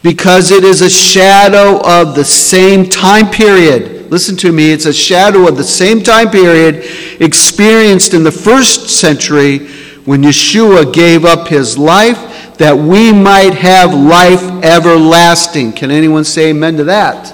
Because 0.01 0.51
it 0.51 0.63
is 0.63 0.81
a 0.81 0.89
shadow 0.89 1.79
of 1.83 2.15
the 2.15 2.25
same 2.25 2.89
time 2.89 3.29
period. 3.29 4.11
Listen 4.11 4.35
to 4.37 4.51
me, 4.51 4.71
it's 4.71 4.85
a 4.85 4.93
shadow 4.93 5.47
of 5.47 5.57
the 5.57 5.63
same 5.63 6.03
time 6.03 6.29
period 6.29 6.85
experienced 7.21 8.13
in 8.13 8.23
the 8.23 8.31
first 8.31 8.89
century 8.89 9.67
when 10.05 10.21
Yeshua 10.21 10.93
gave 10.93 11.25
up 11.25 11.47
his 11.47 11.77
life 11.77 12.57
that 12.57 12.75
we 12.75 13.11
might 13.11 13.53
have 13.53 13.93
life 13.93 14.43
everlasting. 14.63 15.71
Can 15.71 15.89
anyone 15.89 16.23
say 16.23 16.49
amen 16.49 16.77
to 16.77 16.83
that? 16.83 17.33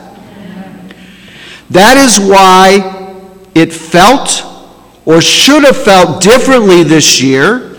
That 1.71 1.97
is 1.97 2.19
why 2.19 3.15
it 3.53 3.73
felt 3.73 4.48
or 5.05 5.21
should 5.21 5.63
have 5.63 5.77
felt 5.77 6.21
differently 6.21 6.83
this 6.83 7.21
year 7.21 7.75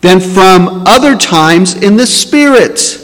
than 0.00 0.20
from 0.20 0.84
other 0.86 1.16
times 1.16 1.74
in 1.74 1.96
the 1.96 2.06
Spirit. 2.06 2.98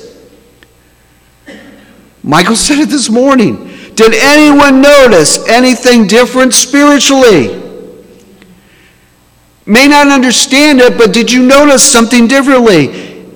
Michael 2.23 2.57
said 2.67 2.81
it 2.81 2.89
this 2.89 3.09
morning. 3.09 3.67
Did 3.95 4.15
anyone 4.15 4.81
notice 4.81 5.49
anything 5.49 6.07
different 6.07 6.55
spiritually? 6.55 7.63
May 9.67 9.87
not 9.87 10.09
understand 10.09 10.81
it, 10.81 10.97
but 10.97 11.13
did 11.13 11.31
you 11.33 11.43
notice 11.43 11.83
something 11.83 12.27
differently? 12.27 12.87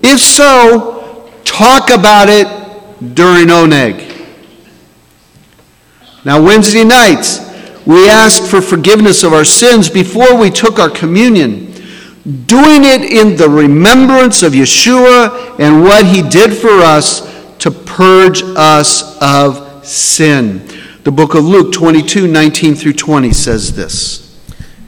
If 0.03 0.21
so, 0.21 1.31
talk 1.45 1.91
about 1.91 2.29
it 2.29 2.47
during 3.15 3.49
Oneg. 3.49 4.09
Now, 6.25 6.41
Wednesday 6.41 6.85
nights, 6.85 7.52
we 7.87 8.09
asked 8.09 8.47
for 8.51 8.61
forgiveness 8.61 9.23
of 9.23 9.33
our 9.33 9.45
sins 9.45 9.89
before 9.89 10.37
we 10.37 10.51
took 10.51 10.79
our 10.79 10.91
communion 10.91 11.73
doing 12.23 12.85
it 12.85 13.03
in 13.03 13.37
the 13.37 13.49
remembrance 13.49 14.43
of 14.43 14.53
Yeshua 14.53 15.59
and 15.59 15.83
what 15.83 16.07
he 16.07 16.23
did 16.23 16.53
for 16.57 16.71
us 16.71 17.29
to 17.59 17.71
purge 17.71 18.43
us 18.57 19.19
of 19.21 19.85
sin. 19.85 20.67
The 21.03 21.11
book 21.11 21.35
of 21.35 21.45
Luke 21.45 21.73
22 21.73 22.29
19 22.29 22.75
through 22.77 22.93
20 22.93 23.33
says 23.33 23.75
this. 23.75 24.23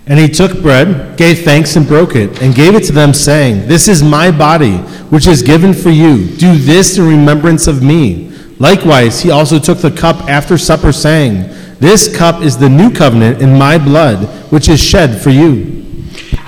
And 0.06 0.18
he 0.18 0.28
took 0.28 0.60
bread, 0.60 1.16
gave 1.16 1.44
thanks, 1.44 1.76
and 1.76 1.86
broke 1.86 2.14
it, 2.14 2.42
and 2.42 2.54
gave 2.54 2.74
it 2.74 2.84
to 2.84 2.92
them, 2.92 3.14
saying, 3.14 3.66
This 3.66 3.88
is 3.88 4.02
my 4.02 4.30
body, 4.30 4.76
which 5.08 5.26
is 5.26 5.42
given 5.42 5.72
for 5.72 5.88
you. 5.88 6.26
Do 6.36 6.56
this 6.56 6.98
in 6.98 7.06
remembrance 7.06 7.66
of 7.66 7.82
me. 7.82 8.30
Likewise, 8.58 9.22
he 9.22 9.30
also 9.30 9.58
took 9.58 9.78
the 9.78 9.90
cup 9.90 10.16
after 10.28 10.58
supper, 10.58 10.92
saying, 10.92 11.48
This 11.85 12.09
cup 12.17 12.41
is 12.41 12.57
the 12.57 12.71
new 12.71 12.91
covenant 12.91 13.43
in 13.43 13.59
my 13.59 13.76
blood, 13.76 14.25
which 14.50 14.71
is 14.71 14.81
shed 14.81 15.21
for 15.21 15.29
you. 15.29 15.85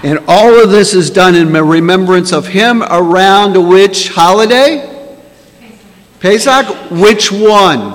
And 0.03 0.19
all 0.27 0.63
of 0.63 0.71
this 0.71 0.95
is 0.95 1.11
done 1.11 1.35
in 1.35 1.53
remembrance 1.53 2.33
of 2.33 2.47
him 2.47 2.83
around 2.83 3.69
which 3.69 4.09
holiday? 4.09 4.81
Pesach. 6.21 6.65
Pesach? 6.65 6.91
Which 6.91 7.31
one? 7.31 7.91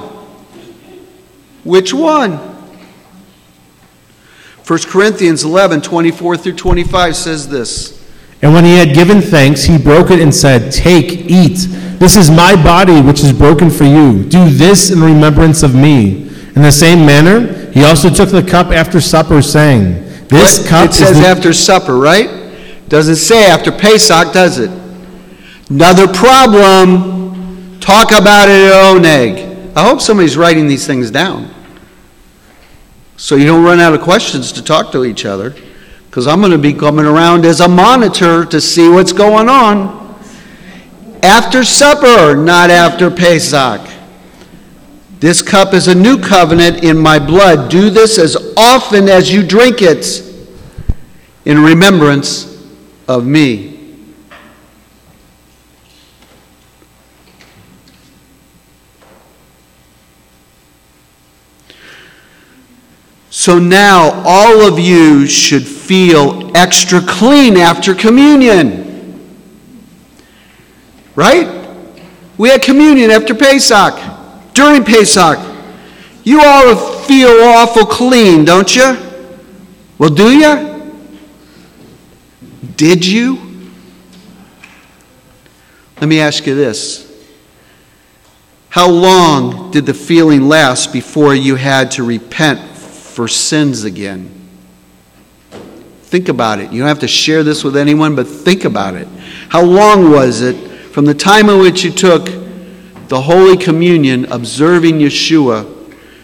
Which 1.63 1.95
one? 1.95 2.33
1 4.67 4.79
Corinthians 4.83 5.43
11, 5.43 5.81
24 5.81 6.37
through 6.37 6.55
25 6.55 7.15
says 7.15 7.49
this. 7.49 8.07
And 8.43 8.53
when 8.53 8.65
he 8.65 8.77
had 8.77 8.93
given 8.93 9.19
thanks, 9.19 9.63
he 9.63 9.79
broke 9.79 10.11
it 10.11 10.19
and 10.19 10.33
said, 10.33 10.71
Take, 10.71 11.11
eat. 11.27 11.57
This 11.97 12.17
is 12.17 12.29
my 12.29 12.53
body, 12.53 13.01
which 13.01 13.23
is 13.23 13.33
broken 13.33 13.71
for 13.71 13.85
you. 13.85 14.25
Do 14.25 14.47
this 14.47 14.91
in 14.91 15.01
remembrance 15.01 15.63
of 15.63 15.73
me. 15.73 16.27
In 16.55 16.61
the 16.63 16.71
same 16.71 17.05
manner, 17.05 17.71
he 17.71 17.83
also 17.83 18.09
took 18.09 18.29
the 18.29 18.43
cup 18.43 18.67
after 18.67 18.99
supper, 18.99 19.41
saying, 19.41 20.03
This 20.27 20.67
cup 20.67 20.89
It 20.89 20.93
says 20.93 21.11
is 21.11 21.19
the- 21.19 21.27
after 21.27 21.53
supper, 21.53 21.97
right? 21.97 22.29
Doesn't 22.89 23.15
say 23.15 23.45
after 23.49 23.71
Pesach, 23.71 24.33
does 24.33 24.59
it? 24.59 24.71
Another 25.69 26.07
problem. 26.07 27.79
Talk 27.79 28.11
about 28.11 28.49
it 28.49 28.71
at 28.71 28.95
Oneg. 28.95 29.71
I 29.75 29.83
hope 29.83 30.01
somebody's 30.01 30.35
writing 30.35 30.67
these 30.67 30.85
things 30.85 31.09
down. 31.09 31.49
So 33.15 33.35
you 33.35 33.45
don't 33.45 33.63
run 33.63 33.79
out 33.79 33.93
of 33.93 34.01
questions 34.01 34.51
to 34.53 34.61
talk 34.61 34.91
to 34.91 35.05
each 35.05 35.25
other. 35.25 35.55
Because 36.09 36.27
I'm 36.27 36.39
going 36.41 36.51
to 36.51 36.57
be 36.57 36.73
coming 36.73 37.05
around 37.05 37.45
as 37.45 37.61
a 37.61 37.67
monitor 37.69 38.43
to 38.43 38.59
see 38.59 38.89
what's 38.89 39.13
going 39.13 39.47
on. 39.47 40.19
After 41.23 41.63
supper, 41.63 42.35
not 42.35 42.69
after 42.69 43.09
Pesach. 43.09 43.79
This 45.21 45.43
cup 45.43 45.75
is 45.75 45.87
a 45.87 45.93
new 45.93 46.17
covenant 46.17 46.83
in 46.83 46.97
my 46.97 47.19
blood. 47.19 47.69
Do 47.69 47.91
this 47.91 48.17
as 48.17 48.35
often 48.57 49.07
as 49.07 49.31
you 49.31 49.45
drink 49.45 49.83
it 49.83 50.23
in 51.45 51.63
remembrance 51.63 52.59
of 53.07 53.23
me. 53.23 53.99
So 63.29 63.59
now 63.59 64.23
all 64.25 64.61
of 64.61 64.79
you 64.79 65.27
should 65.27 65.67
feel 65.67 66.51
extra 66.57 66.99
clean 66.99 67.57
after 67.57 67.93
communion. 67.93 69.39
Right? 71.15 71.47
We 72.39 72.49
had 72.49 72.63
communion 72.63 73.11
after 73.11 73.35
Pesach, 73.35 74.20
during 74.53 74.83
Pesach. 74.83 75.39
You 76.23 76.41
all 76.41 76.75
feel 76.75 77.29
awful 77.29 77.85
clean, 77.85 78.45
don't 78.45 78.75
you? 78.75 78.97
Well, 79.97 80.09
do 80.09 80.31
you? 80.31 80.93
Did 82.75 83.05
you? 83.05 83.39
Let 85.99 86.07
me 86.07 86.19
ask 86.19 86.45
you 86.47 86.55
this. 86.55 87.07
How 88.69 88.89
long 88.89 89.71
did 89.71 89.85
the 89.85 89.93
feeling 89.93 90.47
last 90.47 90.93
before 90.93 91.35
you 91.35 91.55
had 91.55 91.91
to 91.91 92.03
repent 92.03 92.59
for 92.77 93.27
sins 93.27 93.83
again? 93.83 94.31
Think 96.03 96.29
about 96.29 96.59
it. 96.59 96.71
You 96.71 96.79
don't 96.79 96.87
have 96.87 96.99
to 96.99 97.07
share 97.07 97.43
this 97.43 97.63
with 97.63 97.77
anyone, 97.77 98.15
but 98.15 98.27
think 98.27 98.65
about 98.65 98.95
it. 98.95 99.07
How 99.49 99.63
long 99.63 100.09
was 100.11 100.41
it 100.41 100.55
from 100.91 101.05
the 101.05 101.13
time 101.13 101.49
in 101.49 101.59
which 101.59 101.83
you 101.83 101.91
took 101.91 102.27
the 103.11 103.23
Holy 103.23 103.57
Communion, 103.57 104.23
observing 104.31 104.99
Yeshua, 104.99 105.65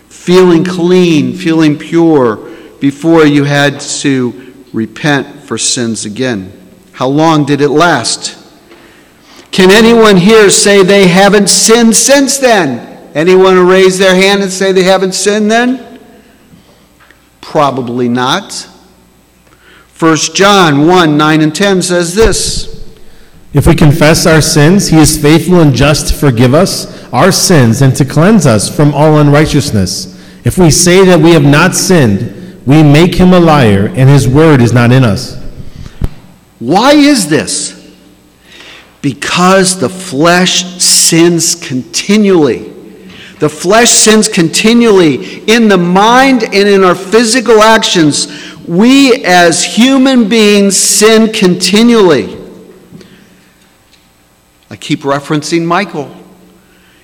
feeling 0.07 0.63
clean, 0.63 1.35
feeling 1.35 1.77
pure, 1.77 2.37
before 2.79 3.25
you 3.25 3.43
had 3.43 3.81
to 3.81 4.53
repent 4.71 5.43
for 5.43 5.57
sins 5.57 6.05
again. 6.05 6.49
How 6.93 7.09
long 7.09 7.43
did 7.43 7.59
it 7.59 7.67
last? 7.67 8.37
Can 9.51 9.69
anyone 9.69 10.15
here 10.15 10.49
say 10.49 10.81
they 10.81 11.09
haven't 11.09 11.49
sinned 11.49 11.93
since 11.93 12.37
then? 12.37 13.11
Anyone 13.13 13.67
raise 13.67 13.97
their 13.97 14.15
hand 14.15 14.41
and 14.41 14.49
say 14.49 14.71
they 14.71 14.83
haven't 14.83 15.11
sinned 15.11 15.51
then? 15.51 15.99
Probably 17.41 18.07
not. 18.07 18.65
1 19.99 20.15
John 20.33 20.87
1 20.87 21.17
9 21.17 21.41
and 21.41 21.53
10 21.53 21.81
says 21.81 22.15
this 22.15 22.76
If 23.57 23.65
we 23.65 23.73
confess 23.73 24.27
our 24.27 24.39
sins, 24.39 24.89
he 24.89 24.97
is 24.97 25.19
faithful 25.19 25.61
and 25.61 25.73
just 25.73 26.09
to 26.09 26.13
forgive 26.13 26.53
us 26.53 27.11
our 27.11 27.31
sins 27.31 27.81
and 27.81 27.95
to 27.95 28.05
cleanse 28.05 28.45
us 28.45 28.69
from 28.73 28.93
all 28.93 29.17
unrighteousness. 29.17 30.13
If 30.45 30.59
we 30.59 30.69
say 30.69 31.03
that 31.05 31.19
we 31.19 31.31
have 31.31 31.43
not 31.43 31.73
sinned, 31.73 32.61
we 32.67 32.83
make 32.83 33.15
him 33.15 33.33
a 33.33 33.39
liar, 33.39 33.87
and 33.87 34.07
his 34.07 34.27
word 34.27 34.61
is 34.61 34.73
not 34.73 34.91
in 34.91 35.03
us. 35.03 35.41
Why 36.59 36.91
is 36.91 37.29
this? 37.29 37.95
Because 39.01 39.79
the 39.79 39.89
flesh 39.89 40.63
sins 40.79 41.55
continually. 41.55 42.69
The 43.39 43.49
flesh 43.49 43.89
sins 43.89 44.29
continually 44.29 45.39
in 45.51 45.67
the 45.67 45.79
mind 45.79 46.43
and 46.43 46.53
in 46.67 46.83
our 46.83 46.93
physical 46.93 47.63
actions. 47.63 48.27
We 48.67 49.25
as 49.25 49.63
human 49.63 50.29
beings 50.29 50.77
sin 50.77 51.33
continually. 51.33 52.36
I 54.69 54.75
keep 54.75 55.01
referencing 55.01 55.65
Michael. 55.65 56.13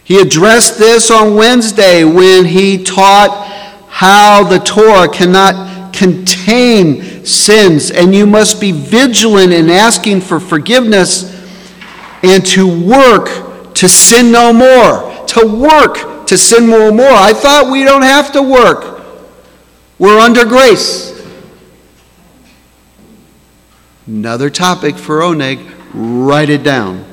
He 0.03 0.19
addressed 0.19 0.77
this 0.77 1.09
on 1.09 1.35
Wednesday 1.35 2.03
when 2.03 2.45
he 2.45 2.83
taught 2.83 3.47
how 3.87 4.43
the 4.43 4.59
Torah 4.59 5.07
cannot 5.07 5.93
contain 5.93 7.23
sins, 7.25 7.91
and 7.91 8.13
you 8.13 8.25
must 8.25 8.59
be 8.59 8.71
vigilant 8.71 9.53
in 9.53 9.69
asking 9.69 10.21
for 10.21 10.39
forgiveness 10.39 11.31
and 12.23 12.45
to 12.47 12.67
work 12.85 13.73
to 13.75 13.87
sin 13.87 14.31
no 14.31 14.51
more. 14.51 15.25
To 15.27 15.47
work 15.47 16.27
to 16.27 16.37
sin 16.37 16.69
no 16.69 16.91
more. 16.91 17.11
I 17.11 17.33
thought 17.33 17.71
we 17.71 17.83
don't 17.83 18.01
have 18.01 18.31
to 18.33 18.41
work, 18.41 19.05
we're 19.99 20.19
under 20.19 20.45
grace. 20.45 21.11
Another 24.05 24.49
topic 24.49 24.97
for 24.97 25.19
Oneg, 25.21 25.73
write 25.93 26.49
it 26.49 26.63
down. 26.63 27.12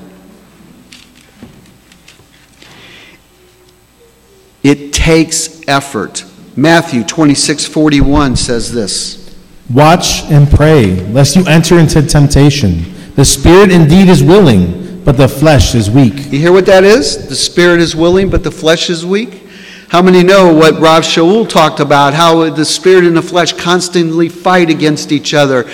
It 4.63 4.93
takes 4.93 5.67
effort. 5.69 6.25
Matthew 6.57 7.05
26 7.05 7.67
41 7.67 8.37
says 8.37 8.73
this 8.73 9.21
Watch 9.73 10.23
and 10.25 10.51
pray, 10.51 10.97
lest 11.11 11.37
you 11.37 11.47
enter 11.47 11.79
into 11.79 12.03
temptation. 12.03 12.85
The 13.15 13.25
spirit 13.25 13.71
indeed 13.71 14.09
is 14.09 14.23
willing, 14.23 15.03
but 15.05 15.17
the 15.17 15.29
flesh 15.29 15.75
is 15.75 15.91
weak. 15.91 16.33
You 16.33 16.39
hear 16.39 16.53
what 16.53 16.67
that 16.67 16.85
is? 16.85 17.29
The 17.29 17.37
spirit 17.37 17.81
is 17.81 17.95
willing, 17.95 18.31
but 18.31 18.43
the 18.43 18.51
flesh 18.51 18.91
is 18.91 19.07
weak. 19.07 19.47
How 19.89 20.03
many 20.03 20.23
know 20.23 20.53
what 20.53 20.79
Rav 20.81 21.03
Shaul 21.03 21.49
talked 21.49 21.81
about? 21.81 22.15
How 22.15 22.51
the 22.51 22.65
spirit 22.65 23.05
and 23.05 23.17
the 23.17 23.23
flesh 23.23 23.53
constantly 23.53 24.29
fight 24.29 24.71
against 24.71 25.13
each 25.13 25.35
other. 25.35 25.69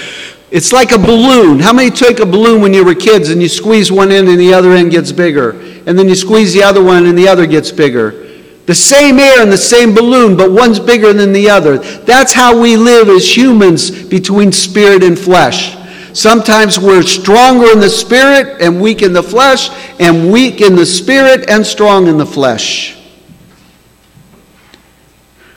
It's 0.51 0.73
like 0.73 0.93
a 0.93 0.99
balloon. 0.99 1.59
How 1.59 1.73
many 1.73 1.91
took 1.91 2.21
a 2.21 2.27
balloon 2.27 2.61
when 2.61 2.73
you 2.73 2.85
were 2.85 2.95
kids 2.95 3.31
and 3.31 3.43
you 3.43 3.49
squeeze 3.49 3.91
one 3.91 4.13
end 4.13 4.29
and 4.29 4.39
the 4.39 4.55
other 4.55 4.73
end 4.73 4.91
gets 4.91 5.11
bigger? 5.11 5.51
And 5.87 5.99
then 5.99 6.09
you 6.09 6.15
squeeze 6.15 6.53
the 6.53 6.63
other 6.63 6.83
one 6.83 7.07
and 7.07 7.19
the 7.19 7.29
other 7.29 7.47
gets 7.47 7.73
bigger? 7.73 8.26
The 8.67 8.75
same 8.75 9.21
air 9.21 9.43
in 9.43 9.49
the 9.49 9.57
same 9.57 9.95
balloon, 9.95 10.37
but 10.37 10.51
one's 10.51 10.81
bigger 10.81 11.13
than 11.13 11.33
the 11.33 11.49
other. 11.49 11.79
That's 11.79 12.33
how 12.33 12.61
we 12.61 12.77
live 12.77 13.09
as 13.09 13.37
humans 13.37 14.03
between 14.03 14.51
spirit 14.51 15.05
and 15.05 15.17
flesh. 15.17 15.77
Sometimes 16.13 16.79
we're 16.79 17.03
stronger 17.03 17.71
in 17.71 17.79
the 17.79 17.89
spirit 17.89 18.61
and 18.61 18.81
weak 18.81 19.03
in 19.03 19.13
the 19.13 19.23
flesh, 19.23 19.71
and 20.01 20.33
weak 20.33 20.61
in 20.61 20.75
the 20.75 20.87
spirit 20.87 21.49
and 21.49 21.65
strong 21.65 22.09
in 22.09 22.19
the 22.19 22.27
flesh. 22.27 22.97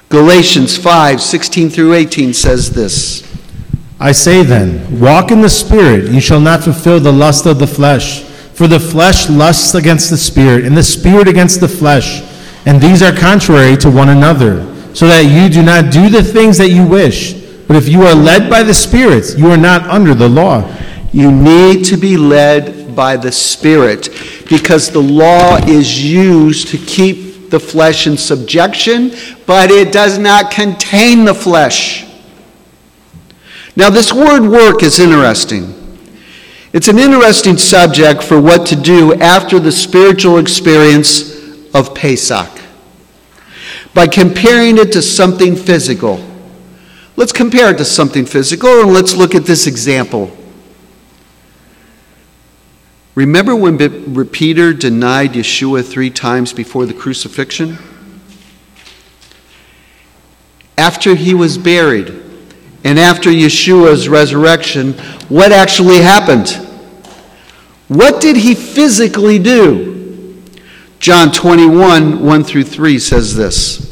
Galatians 0.10 0.78
5 0.78 1.22
16 1.22 1.70
through 1.70 1.94
18 1.94 2.34
says 2.34 2.72
this 2.72 3.24
I 4.00 4.12
say 4.12 4.44
then, 4.44 5.00
walk 5.00 5.32
in 5.32 5.42
the 5.42 5.50
spirit, 5.50 6.12
you 6.12 6.22
shall 6.22 6.40
not 6.40 6.64
fulfill 6.64 7.00
the 7.00 7.12
lust 7.12 7.48
of 7.48 7.58
the 7.58 7.68
flesh. 7.68 8.24
For 8.54 8.68
the 8.68 8.80
flesh 8.80 9.30
lusts 9.30 9.74
against 9.74 10.10
the 10.10 10.18
spirit, 10.18 10.66
and 10.66 10.78
the 10.78 10.84
spirit 10.84 11.28
against 11.28 11.60
the 11.60 11.68
flesh 11.68 12.29
and 12.70 12.80
these 12.80 13.02
are 13.02 13.12
contrary 13.12 13.76
to 13.76 13.90
one 13.90 14.10
another, 14.10 14.64
so 14.94 15.08
that 15.08 15.22
you 15.22 15.50
do 15.50 15.64
not 15.64 15.92
do 15.92 16.08
the 16.08 16.22
things 16.22 16.56
that 16.60 16.70
you 16.70 16.86
wish. 16.86 17.34
But 17.68 17.76
if 17.78 17.90
you 17.90 18.04
are 18.04 18.14
led 18.14 18.48
by 18.48 18.62
the 18.62 18.76
Spirit, 18.76 19.36
you 19.36 19.50
are 19.50 19.58
not 19.58 19.90
under 19.90 20.14
the 20.14 20.30
law. 20.30 20.72
You 21.12 21.32
need 21.32 21.84
to 21.86 21.98
be 21.98 22.16
led 22.16 22.96
by 22.96 23.18
the 23.18 23.32
Spirit 23.32 24.10
because 24.48 24.92
the 24.92 25.02
law 25.02 25.58
is 25.66 26.00
used 26.00 26.68
to 26.68 26.78
keep 26.78 27.50
the 27.50 27.60
flesh 27.60 28.06
in 28.06 28.16
subjection, 28.16 29.14
but 29.48 29.72
it 29.72 29.92
does 29.92 30.20
not 30.20 30.52
contain 30.52 31.26
the 31.26 31.34
flesh. 31.34 32.06
Now, 33.76 33.90
this 33.90 34.14
word 34.14 34.48
work 34.48 34.84
is 34.84 35.00
interesting. 35.00 35.74
It's 36.72 36.88
an 36.88 37.00
interesting 37.00 37.58
subject 37.58 38.22
for 38.22 38.40
what 38.40 38.68
to 38.68 38.76
do 38.76 39.16
after 39.16 39.58
the 39.58 39.72
spiritual 39.72 40.38
experience 40.38 41.39
of 41.74 41.94
Pesach 41.96 42.50
by 43.94 44.08
comparing 44.08 44.78
it 44.78 44.92
to 44.94 45.02
something 45.02 45.56
physical. 45.56 46.24
Let's 47.16 47.32
compare 47.32 47.72
it 47.72 47.78
to 47.80 47.86
something 47.86 48.26
physical 48.26 48.82
and 48.82 48.94
let's 48.94 49.16
look 49.16 49.36
at 49.36 49.46
this 49.46 49.68
example. 49.68 50.36
Remember 53.16 53.56
when 53.56 53.78
Peter 54.28 54.72
denied 54.72 55.34
Yeshua 55.34 55.86
three 55.86 56.10
times 56.10 56.54
before 56.54 56.86
the 56.86 56.94
crucifixion? 56.94 57.78
After 60.78 61.16
he 61.16 61.34
was 61.34 61.58
buried 61.58 62.08
and 62.86 62.98
after 62.98 63.30
Yeshua's 63.30 64.08
resurrection, 64.08 64.94
what 65.28 65.52
actually 65.52 65.98
happened? 65.98 66.50
What 67.90 68.22
did 68.22 68.38
he 68.38 68.56
physically 68.56 69.40
do? 69.40 69.99
John 71.00 71.32
21, 71.32 72.26
1 72.26 72.44
through 72.44 72.66
3 72.66 73.00
says 73.00 73.36
this. 73.36 73.86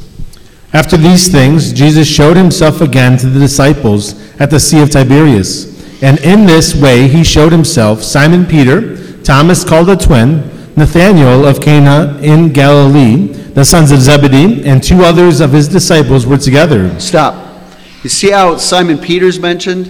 After 0.73 0.97
these 0.97 1.29
things, 1.29 1.71
Jesus 1.71 2.05
showed 2.07 2.35
himself 2.35 2.81
again 2.81 3.17
to 3.19 3.27
the 3.27 3.39
disciples 3.39 4.13
at 4.41 4.49
the 4.49 4.59
Sea 4.59 4.81
of 4.81 4.91
Tiberias. 4.91 6.03
And 6.03 6.19
in 6.19 6.45
this 6.45 6.79
way 6.79 7.07
he 7.07 7.23
showed 7.23 7.53
himself 7.53 8.03
Simon 8.03 8.45
Peter, 8.45 9.21
Thomas 9.23 9.63
called 9.63 9.87
the 9.87 9.95
twin, 9.95 10.41
Nathanael 10.75 11.45
of 11.45 11.61
Cana 11.61 12.19
in 12.21 12.51
Galilee, 12.51 13.27
the 13.27 13.63
sons 13.63 13.91
of 13.91 14.01
Zebedee, 14.01 14.67
and 14.67 14.83
two 14.83 15.03
others 15.03 15.39
of 15.39 15.51
his 15.51 15.67
disciples 15.67 16.27
were 16.27 16.37
together. 16.37 16.99
Stop. 16.99 17.63
You 18.03 18.09
see 18.09 18.31
how 18.31 18.57
Simon 18.57 18.97
Peter's 18.97 19.39
mentioned? 19.39 19.87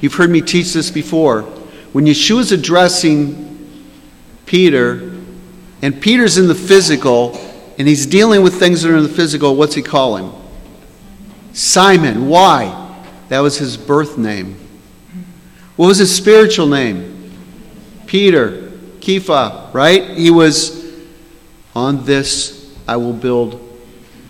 You've 0.00 0.14
heard 0.14 0.30
me 0.30 0.40
teach 0.40 0.72
this 0.72 0.90
before. 0.90 1.42
When 1.92 2.06
Yeshua 2.06 2.40
Yeshua's 2.40 2.52
addressing 2.52 3.68
Peter, 4.46 5.13
and 5.84 6.00
Peter's 6.00 6.38
in 6.38 6.48
the 6.48 6.54
physical, 6.54 7.38
and 7.76 7.86
he's 7.86 8.06
dealing 8.06 8.42
with 8.42 8.54
things 8.54 8.80
that 8.80 8.90
are 8.90 8.96
in 8.96 9.02
the 9.02 9.08
physical. 9.10 9.54
What's 9.54 9.74
he 9.74 9.82
call 9.82 10.16
him? 10.16 10.32
Simon. 11.52 12.26
Why? 12.26 13.04
That 13.28 13.40
was 13.40 13.58
his 13.58 13.76
birth 13.76 14.16
name. 14.16 14.56
What 15.76 15.88
was 15.88 15.98
his 15.98 16.14
spiritual 16.16 16.68
name? 16.68 17.30
Peter. 18.06 18.70
Kepha, 19.00 19.74
right? 19.74 20.08
He 20.12 20.30
was, 20.30 20.90
on 21.74 22.02
this 22.06 22.74
I 22.88 22.96
will 22.96 23.12
build 23.12 23.60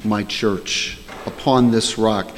my 0.03 0.25
church, 0.25 0.99
upon 1.25 1.71
this 1.71 1.97
rock. 1.97 2.33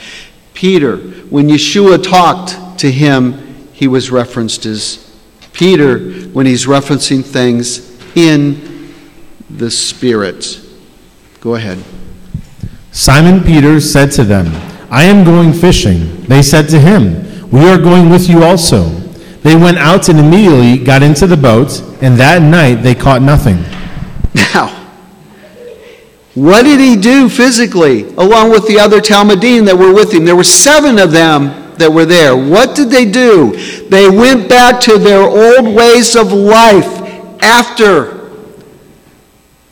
Peter, 0.53 0.99
when 1.31 1.49
Yeshua 1.49 2.03
talked 2.03 2.81
to 2.81 2.93
him, 2.93 3.67
he 3.73 3.89
was 3.89 4.11
referenced 4.11 4.67
as 4.67 5.19
Peter 5.55 6.01
when 6.35 6.45
he's 6.45 6.67
referencing 6.67 7.25
things 7.25 7.99
in 8.15 8.76
the 9.51 9.71
Spirit. 9.71 10.61
Go 11.41 11.55
ahead. 11.55 11.83
Simon 12.93 13.43
Peter 13.43 13.81
said 13.81 14.11
to 14.13 14.25
them, 14.25 14.47
I 14.91 15.05
am 15.05 15.25
going 15.25 15.53
fishing. 15.53 16.23
They 16.23 16.43
said 16.43 16.69
to 16.71 16.81
him, 16.81 17.51
We 17.51 17.69
are 17.69 17.79
going 17.79 18.11
with 18.11 18.29
you 18.29 18.43
also. 18.43 18.85
They 19.43 19.55
went 19.55 19.79
out 19.79 20.09
and 20.09 20.19
immediately 20.19 20.83
got 20.83 21.03
into 21.03 21.27
the 21.27 21.37
boat, 21.37 21.81
and 22.03 22.17
that 22.17 22.43
night 22.43 22.77
they 22.77 22.95
caught 22.95 23.23
nothing. 23.23 23.63
Now, 24.35 24.69
what 26.35 26.65
did 26.65 26.81
he 26.81 26.97
do 26.97 27.29
physically, 27.29 28.03
along 28.17 28.51
with 28.51 28.67
the 28.67 28.79
other 28.79 29.01
Talmudim 29.01 29.65
that 29.67 29.77
were 29.77 29.95
with 29.95 30.13
him? 30.13 30.25
There 30.25 30.37
were 30.37 30.45
seven 30.45 30.99
of 30.99 31.11
them 31.11 31.75
that 31.79 31.91
were 31.91 32.05
there. 32.05 32.37
What 32.37 32.75
did 32.75 32.91
they 32.91 33.11
do? 33.11 33.57
They 33.89 34.11
went 34.11 34.49
back 34.49 34.81
to 34.83 34.99
their 34.99 35.23
old 35.23 35.75
ways 35.75 36.17
of 36.17 36.33
life 36.33 36.87
after 37.43 38.16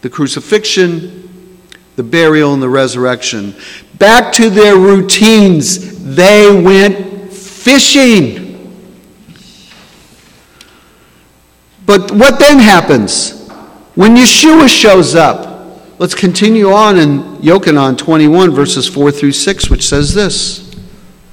the 0.05 0.11
crucifixion, 0.11 1.59
the 1.97 2.03
burial, 2.03 2.53
and 2.53 2.62
the 2.62 2.69
resurrection. 2.69 3.55
Back 3.95 4.35
to 4.35 4.51
their 4.51 4.77
routines, 4.77 6.14
they 6.14 6.61
went 6.62 7.33
fishing. 7.33 8.85
But 11.87 12.11
what 12.12 12.38
then 12.38 12.59
happens? 12.59 13.49
When 13.95 14.14
Yeshua 14.14 14.69
shows 14.69 15.14
up, 15.14 15.99
let's 15.99 16.14
continue 16.14 16.71
on 16.71 16.99
in 16.99 17.21
Yochanan 17.37 17.97
21, 17.97 18.51
verses 18.51 18.87
4 18.87 19.11
through 19.11 19.33
6, 19.33 19.71
which 19.71 19.88
says 19.88 20.12
this. 20.12 20.77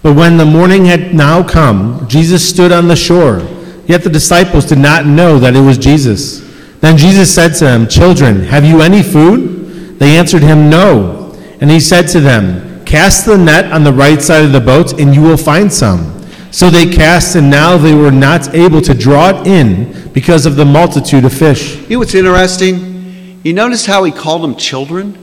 But 0.01 0.15
when 0.15 0.37
the 0.37 0.45
morning 0.45 0.85
had 0.85 1.13
now 1.13 1.45
come, 1.45 2.07
Jesus 2.07 2.47
stood 2.47 2.71
on 2.71 2.87
the 2.87 2.95
shore. 2.95 3.45
Yet 3.85 4.05
the 4.05 4.09
disciples 4.09 4.63
did 4.63 4.77
not 4.77 5.05
know 5.05 5.39
that 5.39 5.57
it 5.57 5.61
was 5.61 5.77
Jesus. 5.77 6.50
Then 6.81 6.97
Jesus 6.97 7.33
said 7.33 7.53
to 7.55 7.65
them, 7.65 7.87
Children, 7.87 8.41
have 8.41 8.65
you 8.65 8.81
any 8.81 9.01
food? 9.01 9.99
They 9.99 10.17
answered 10.17 10.41
him, 10.41 10.69
No. 10.69 11.33
And 11.61 11.69
he 11.69 11.79
said 11.79 12.07
to 12.09 12.19
them, 12.19 12.83
Cast 12.85 13.25
the 13.25 13.37
net 13.37 13.71
on 13.71 13.83
the 13.83 13.93
right 13.93 14.21
side 14.21 14.43
of 14.43 14.51
the 14.51 14.59
boat, 14.59 14.99
and 14.99 15.15
you 15.15 15.21
will 15.21 15.37
find 15.37 15.71
some. 15.71 16.19
So 16.51 16.69
they 16.69 16.85
cast, 16.91 17.35
and 17.35 17.49
now 17.49 17.77
they 17.77 17.93
were 17.93 18.11
not 18.11 18.53
able 18.53 18.81
to 18.81 18.93
draw 18.93 19.29
it 19.29 19.47
in 19.47 20.11
because 20.11 20.45
of 20.45 20.55
the 20.55 20.65
multitude 20.65 21.23
of 21.23 21.31
fish. 21.31 21.77
You 21.83 21.91
know 21.91 21.99
what's 21.99 22.15
interesting? 22.15 23.39
You 23.43 23.53
notice 23.53 23.85
how 23.85 24.03
he 24.03 24.11
called 24.11 24.41
them 24.41 24.55
children? 24.55 25.17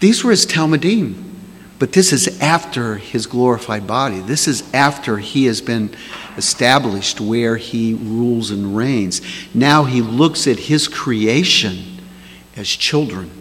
These 0.00 0.24
were 0.24 0.30
his 0.30 0.46
Talmudim. 0.46 1.31
But 1.82 1.90
this 1.90 2.12
is 2.12 2.40
after 2.40 2.94
his 2.94 3.26
glorified 3.26 3.88
body. 3.88 4.20
This 4.20 4.46
is 4.46 4.72
after 4.72 5.18
he 5.18 5.46
has 5.46 5.60
been 5.60 5.92
established 6.36 7.20
where 7.20 7.56
he 7.56 7.94
rules 7.94 8.52
and 8.52 8.76
reigns. 8.76 9.20
Now 9.52 9.82
he 9.82 10.00
looks 10.00 10.46
at 10.46 10.60
his 10.60 10.86
creation 10.86 12.00
as 12.54 12.68
children. 12.68 13.32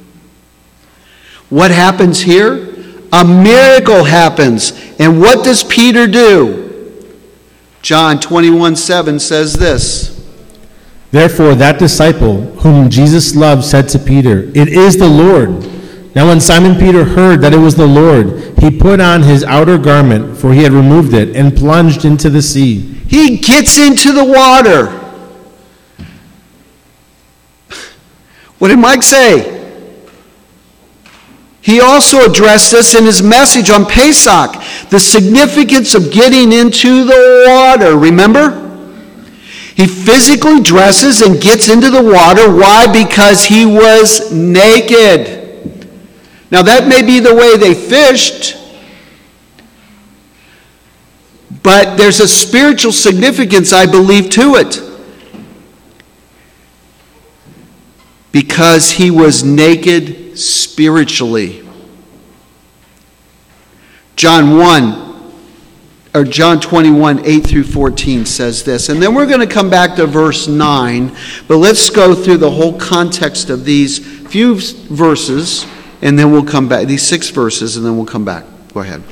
What 1.51 1.69
happens 1.69 2.19
here? 2.19 2.73
A 3.13 3.23
miracle 3.23 4.05
happens. 4.05 4.71
And 4.97 5.21
what 5.21 5.45
does 5.45 5.63
Peter 5.63 6.07
do? 6.07 7.15
John 7.83 8.19
21 8.19 8.75
7 8.75 9.19
says 9.19 9.53
this. 9.53 10.19
Therefore, 11.11 11.53
that 11.53 11.77
disciple 11.77 12.41
whom 12.61 12.89
Jesus 12.89 13.35
loved 13.35 13.63
said 13.63 13.87
to 13.89 13.99
Peter, 13.99 14.49
It 14.55 14.69
is 14.69 14.97
the 14.97 15.07
Lord. 15.07 15.80
Now, 16.13 16.27
when 16.27 16.41
Simon 16.41 16.77
Peter 16.77 17.05
heard 17.05 17.39
that 17.41 17.53
it 17.53 17.57
was 17.57 17.75
the 17.75 17.87
Lord, 17.87 18.59
he 18.59 18.69
put 18.69 18.99
on 18.99 19.23
his 19.23 19.45
outer 19.45 19.77
garment, 19.77 20.37
for 20.37 20.53
he 20.53 20.63
had 20.63 20.73
removed 20.73 21.13
it, 21.13 21.35
and 21.35 21.55
plunged 21.55 22.03
into 22.03 22.29
the 22.29 22.41
sea. 22.41 22.79
He 22.79 23.37
gets 23.37 23.77
into 23.77 24.11
the 24.11 24.25
water. 24.25 24.97
What 28.57 28.67
did 28.67 28.79
Mike 28.79 29.03
say? 29.03 29.59
He 31.61 31.79
also 31.79 32.29
addressed 32.29 32.71
this 32.71 32.93
in 32.93 33.05
his 33.05 33.23
message 33.23 33.69
on 33.69 33.85
Pesach 33.85 34.51
the 34.89 34.99
significance 34.99 35.95
of 35.95 36.11
getting 36.11 36.51
into 36.51 37.05
the 37.05 37.45
water. 37.47 37.97
Remember? 37.97 38.57
He 39.75 39.87
physically 39.87 40.59
dresses 40.59 41.21
and 41.21 41.41
gets 41.41 41.69
into 41.69 41.89
the 41.89 42.03
water. 42.03 42.53
Why? 42.53 42.91
Because 42.91 43.45
he 43.45 43.65
was 43.65 44.31
naked. 44.31 45.40
Now, 46.51 46.61
that 46.63 46.87
may 46.87 47.01
be 47.01 47.21
the 47.21 47.33
way 47.33 47.55
they 47.55 47.73
fished, 47.73 48.57
but 51.63 51.95
there's 51.95 52.19
a 52.19 52.27
spiritual 52.27 52.91
significance, 52.91 53.71
I 53.71 53.85
believe, 53.85 54.29
to 54.31 54.55
it. 54.55 54.81
Because 58.33 58.91
he 58.91 59.11
was 59.11 59.43
naked 59.43 60.37
spiritually. 60.37 61.67
John 64.17 64.57
1 64.57 65.33
or 66.13 66.25
John 66.25 66.59
21, 66.59 67.25
8 67.25 67.39
through 67.47 67.63
14 67.63 68.25
says 68.25 68.63
this. 68.63 68.89
And 68.89 69.01
then 69.01 69.15
we're 69.15 69.25
going 69.25 69.39
to 69.39 69.47
come 69.47 69.69
back 69.69 69.95
to 69.95 70.05
verse 70.05 70.47
9, 70.47 71.15
but 71.47 71.57
let's 71.57 71.89
go 71.89 72.13
through 72.13 72.37
the 72.37 72.51
whole 72.51 72.77
context 72.77 73.49
of 73.49 73.63
these 73.63 73.99
few 74.27 74.55
verses 74.55 75.65
and 76.01 76.17
then 76.17 76.31
we'll 76.31 76.45
come 76.45 76.67
back. 76.67 76.87
These 76.87 77.03
six 77.03 77.29
verses, 77.29 77.77
and 77.77 77.85
then 77.85 77.95
we'll 77.95 78.05
come 78.05 78.25
back. 78.25 78.45
Go 78.73 78.81
ahead. 78.81 79.03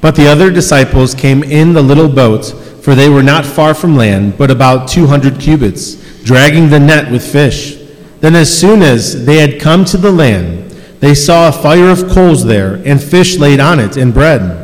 But 0.00 0.16
the 0.16 0.26
other 0.26 0.50
disciples 0.50 1.14
came 1.14 1.42
in 1.42 1.72
the 1.72 1.82
little 1.82 2.08
boat, 2.08 2.44
for 2.82 2.94
they 2.94 3.08
were 3.08 3.22
not 3.22 3.46
far 3.46 3.74
from 3.74 3.96
land, 3.96 4.36
but 4.36 4.50
about 4.50 4.88
two 4.88 5.06
hundred 5.06 5.40
cubits, 5.40 5.94
dragging 6.24 6.68
the 6.68 6.80
net 6.80 7.10
with 7.10 7.24
fish. 7.24 7.78
Then, 8.20 8.34
as 8.34 8.56
soon 8.56 8.82
as 8.82 9.24
they 9.24 9.38
had 9.38 9.60
come 9.60 9.84
to 9.86 9.96
the 9.96 10.12
land, 10.12 10.70
they 11.00 11.14
saw 11.14 11.48
a 11.48 11.52
fire 11.52 11.88
of 11.88 12.08
coals 12.08 12.44
there, 12.44 12.74
and 12.84 13.02
fish 13.02 13.36
laid 13.36 13.60
on 13.60 13.80
it, 13.80 13.96
and 13.96 14.14
bread. 14.14 14.62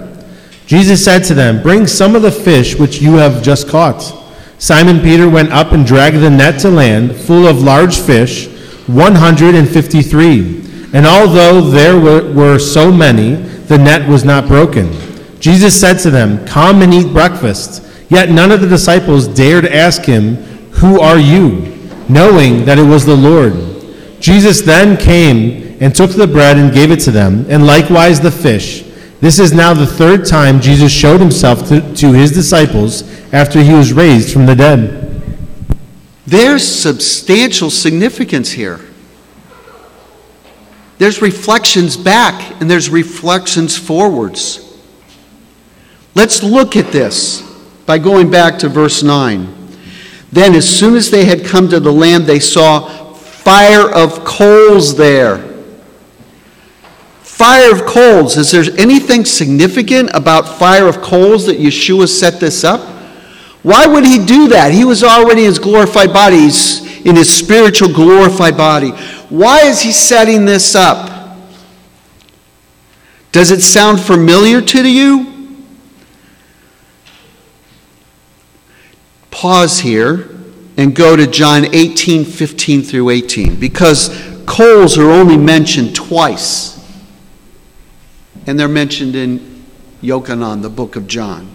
Jesus 0.66 1.04
said 1.04 1.24
to 1.24 1.34
them, 1.34 1.62
Bring 1.62 1.86
some 1.86 2.14
of 2.14 2.22
the 2.22 2.30
fish 2.30 2.78
which 2.78 3.00
you 3.00 3.14
have 3.14 3.42
just 3.42 3.68
caught. 3.68 4.14
Simon 4.58 5.00
Peter 5.00 5.28
went 5.28 5.52
up 5.52 5.72
and 5.72 5.86
dragged 5.86 6.18
the 6.18 6.30
net 6.30 6.60
to 6.60 6.68
land, 6.68 7.16
full 7.16 7.46
of 7.46 7.62
large 7.62 7.98
fish, 7.98 8.48
153. 8.86 10.67
And 10.92 11.07
although 11.07 11.61
there 11.61 11.98
were, 11.98 12.59
so 12.59 12.90
many, 12.90 13.35
the 13.35 13.79
net 13.79 14.09
was 14.09 14.24
not 14.24 14.48
broken. 14.48 14.90
Jesus 15.40 15.79
said 15.79 15.98
to 16.01 16.11
them, 16.11 16.44
Come 16.46 16.83
and 16.83 16.92
eat 16.94 17.12
breakfast. 17.12 17.85
Yet 18.09 18.31
none 18.31 18.51
of 18.51 18.61
the 18.61 18.68
disciples 18.68 19.29
dared 19.29 19.66
ask 19.66 20.03
him, 20.03 20.37
Who 20.81 21.01
are 21.01 21.18
you? 21.18 21.79
knowing 22.09 22.64
that 22.64 22.79
it 22.79 22.85
was 22.85 23.05
the 23.05 23.16
Lord. 23.16 23.53
Jesus 24.20 24.62
then 24.62 24.96
came 24.96 25.77
and 25.81 25.94
took 25.94 26.11
the 26.11 26.27
bread 26.27 26.57
and 26.57 26.72
gave 26.72 26.90
it 26.90 27.01
to 27.01 27.11
them, 27.11 27.46
and 27.48 27.66
likewise 27.66 28.20
the 28.20 28.31
fish. 28.31 28.83
This 29.20 29.38
is 29.38 29.53
now 29.53 29.74
the 29.74 29.87
third 29.87 30.27
time 30.27 30.61
Jesus 30.61 30.92
showed 30.92 31.20
himself 31.20 31.68
to, 31.68 31.94
to 31.96 32.12
his 32.12 32.33
disciples 32.33 33.03
after 33.33 33.62
he 33.62 33.74
was 33.74 33.92
raised 33.92 34.33
from 34.33 34.46
the 34.46 34.55
dead. 34.55 35.05
There's 36.27 36.66
substantial 36.66 37.70
significance 37.70 38.53
here. 38.53 38.81
There's 40.98 41.22
reflections 41.22 41.96
back 41.96 42.61
and 42.61 42.70
there's 42.70 42.90
reflections 42.90 43.76
forwards. 43.78 44.64
Let's 46.14 46.42
look 46.42 46.76
at 46.76 46.90
this 46.90 47.42
by 47.87 47.98
going 47.98 48.30
back 48.30 48.58
to 48.58 48.68
verse 48.68 49.02
9. 49.02 49.54
Then, 50.30 50.54
as 50.54 50.68
soon 50.68 50.94
as 50.94 51.11
they 51.11 51.24
had 51.24 51.44
come 51.44 51.68
to 51.68 51.80
the 51.80 51.92
land, 51.92 52.26
they 52.26 52.40
saw 52.40 53.14
fire 53.14 53.90
of 53.90 54.24
coals 54.24 54.96
there. 54.96 55.38
Fire 57.22 57.72
of 57.72 57.87
coals. 57.87 58.37
Is 58.37 58.50
there 58.50 58.64
anything 58.78 59.24
significant 59.24 60.11
about 60.12 60.58
fire 60.58 60.87
of 60.87 61.00
coals 61.00 61.46
that 61.46 61.58
Yeshua 61.58 62.08
set 62.08 62.40
this 62.40 62.64
up? 62.64 62.80
Why 63.62 63.87
would 63.87 64.04
he 64.04 64.18
do 64.18 64.48
that? 64.48 64.72
He 64.72 64.84
was 64.84 65.02
already 65.02 65.42
in 65.42 65.46
his 65.48 65.58
glorified 65.58 66.12
body. 66.12 66.40
He's 66.40 66.87
in 67.06 67.16
his 67.16 67.32
spiritual 67.32 67.92
glorified 67.92 68.56
body. 68.56 68.92
Why 69.28 69.60
is 69.62 69.82
he 69.82 69.92
setting 69.92 70.44
this 70.44 70.74
up? 70.74 71.36
Does 73.30 73.50
it 73.50 73.60
sound 73.60 74.00
familiar 74.00 74.62
to 74.62 74.88
you? 74.88 75.26
Pause 79.30 79.80
here 79.80 80.30
and 80.76 80.96
go 80.96 81.14
to 81.14 81.26
John 81.26 81.66
18 81.74 82.24
15 82.24 82.82
through 82.82 83.10
18 83.10 83.60
because 83.60 84.08
coals 84.46 84.96
are 84.96 85.10
only 85.10 85.36
mentioned 85.36 85.94
twice. 85.94 86.74
And 88.46 88.58
they're 88.58 88.66
mentioned 88.66 89.14
in 89.14 89.64
Yochanan, 90.02 90.62
the 90.62 90.70
book 90.70 90.96
of 90.96 91.06
John. 91.06 91.50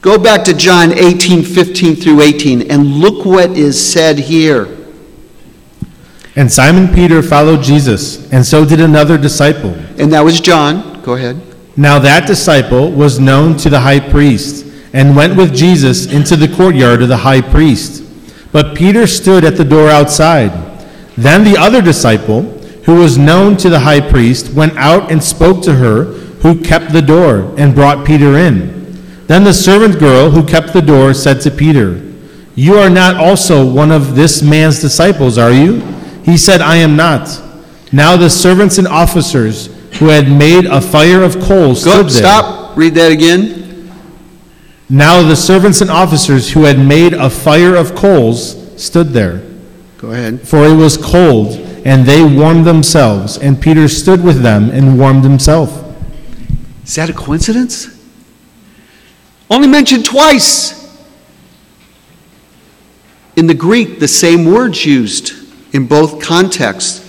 Go 0.00 0.18
back 0.18 0.44
to 0.44 0.54
John 0.54 0.92
18 0.92 1.42
15 1.42 1.96
through 1.96 2.22
18 2.22 2.70
and 2.70 2.86
look 2.86 3.26
what 3.26 3.50
is 3.50 3.92
said 3.92 4.18
here. 4.18 4.79
And 6.36 6.50
Simon 6.50 6.92
Peter 6.94 7.22
followed 7.22 7.62
Jesus, 7.62 8.30
and 8.32 8.44
so 8.44 8.64
did 8.64 8.80
another 8.80 9.18
disciple. 9.18 9.74
And 9.98 10.12
that 10.12 10.24
was 10.24 10.40
John. 10.40 11.02
Go 11.02 11.14
ahead. 11.14 11.40
Now 11.76 11.98
that 11.98 12.26
disciple 12.26 12.90
was 12.90 13.18
known 13.18 13.56
to 13.58 13.70
the 13.70 13.80
high 13.80 14.00
priest, 14.00 14.66
and 14.92 15.16
went 15.16 15.36
with 15.36 15.54
Jesus 15.54 16.12
into 16.12 16.36
the 16.36 16.54
courtyard 16.54 17.02
of 17.02 17.08
the 17.08 17.16
high 17.16 17.40
priest. 17.40 18.04
But 18.52 18.76
Peter 18.76 19.06
stood 19.06 19.44
at 19.44 19.56
the 19.56 19.64
door 19.64 19.88
outside. 19.88 20.50
Then 21.16 21.44
the 21.44 21.56
other 21.58 21.82
disciple, 21.82 22.42
who 22.84 22.96
was 22.96 23.18
known 23.18 23.56
to 23.58 23.68
the 23.68 23.80
high 23.80 24.00
priest, 24.00 24.52
went 24.52 24.76
out 24.76 25.10
and 25.10 25.22
spoke 25.22 25.62
to 25.64 25.74
her 25.74 26.20
who 26.40 26.58
kept 26.62 26.92
the 26.92 27.02
door, 27.02 27.54
and 27.58 27.74
brought 27.74 28.06
Peter 28.06 28.36
in. 28.38 28.96
Then 29.26 29.44
the 29.44 29.52
servant 29.52 29.98
girl 29.98 30.30
who 30.30 30.44
kept 30.44 30.72
the 30.72 30.80
door 30.80 31.12
said 31.12 31.40
to 31.42 31.50
Peter, 31.50 32.02
You 32.54 32.76
are 32.76 32.88
not 32.88 33.16
also 33.16 33.70
one 33.70 33.92
of 33.92 34.16
this 34.16 34.42
man's 34.42 34.80
disciples, 34.80 35.36
are 35.36 35.52
you? 35.52 35.82
He 36.24 36.36
said, 36.36 36.60
I 36.60 36.76
am 36.76 36.96
not. 36.96 37.28
Now 37.92 38.16
the 38.16 38.30
servants 38.30 38.78
and 38.78 38.86
officers 38.86 39.66
who 39.98 40.06
had 40.08 40.30
made 40.30 40.64
a 40.66 40.80
fire 40.80 41.22
of 41.22 41.40
coals 41.40 41.84
Go, 41.84 41.92
stood 41.92 42.06
there. 42.10 42.22
stop. 42.22 42.76
Read 42.76 42.94
that 42.94 43.10
again. 43.10 43.90
Now 44.88 45.22
the 45.22 45.36
servants 45.36 45.80
and 45.80 45.90
officers 45.90 46.52
who 46.52 46.64
had 46.64 46.78
made 46.78 47.14
a 47.14 47.30
fire 47.30 47.74
of 47.76 47.94
coals 47.94 48.56
stood 48.82 49.08
there. 49.08 49.42
Go 49.98 50.12
ahead. 50.12 50.40
For 50.46 50.64
it 50.66 50.74
was 50.74 50.96
cold, 50.96 51.52
and 51.84 52.06
they 52.06 52.22
warmed 52.22 52.64
themselves, 52.64 53.38
and 53.38 53.60
Peter 53.60 53.88
stood 53.88 54.22
with 54.22 54.42
them 54.42 54.70
and 54.70 54.98
warmed 54.98 55.24
himself. 55.24 55.84
Is 56.84 56.94
that 56.96 57.10
a 57.10 57.12
coincidence? 57.12 57.88
Only 59.50 59.68
mentioned 59.68 60.04
twice. 60.04 60.78
In 63.36 63.46
the 63.46 63.54
Greek, 63.54 63.98
the 64.00 64.08
same 64.08 64.44
word's 64.44 64.84
used 64.84 65.32
in 65.72 65.86
both 65.86 66.22
contexts. 66.22 67.08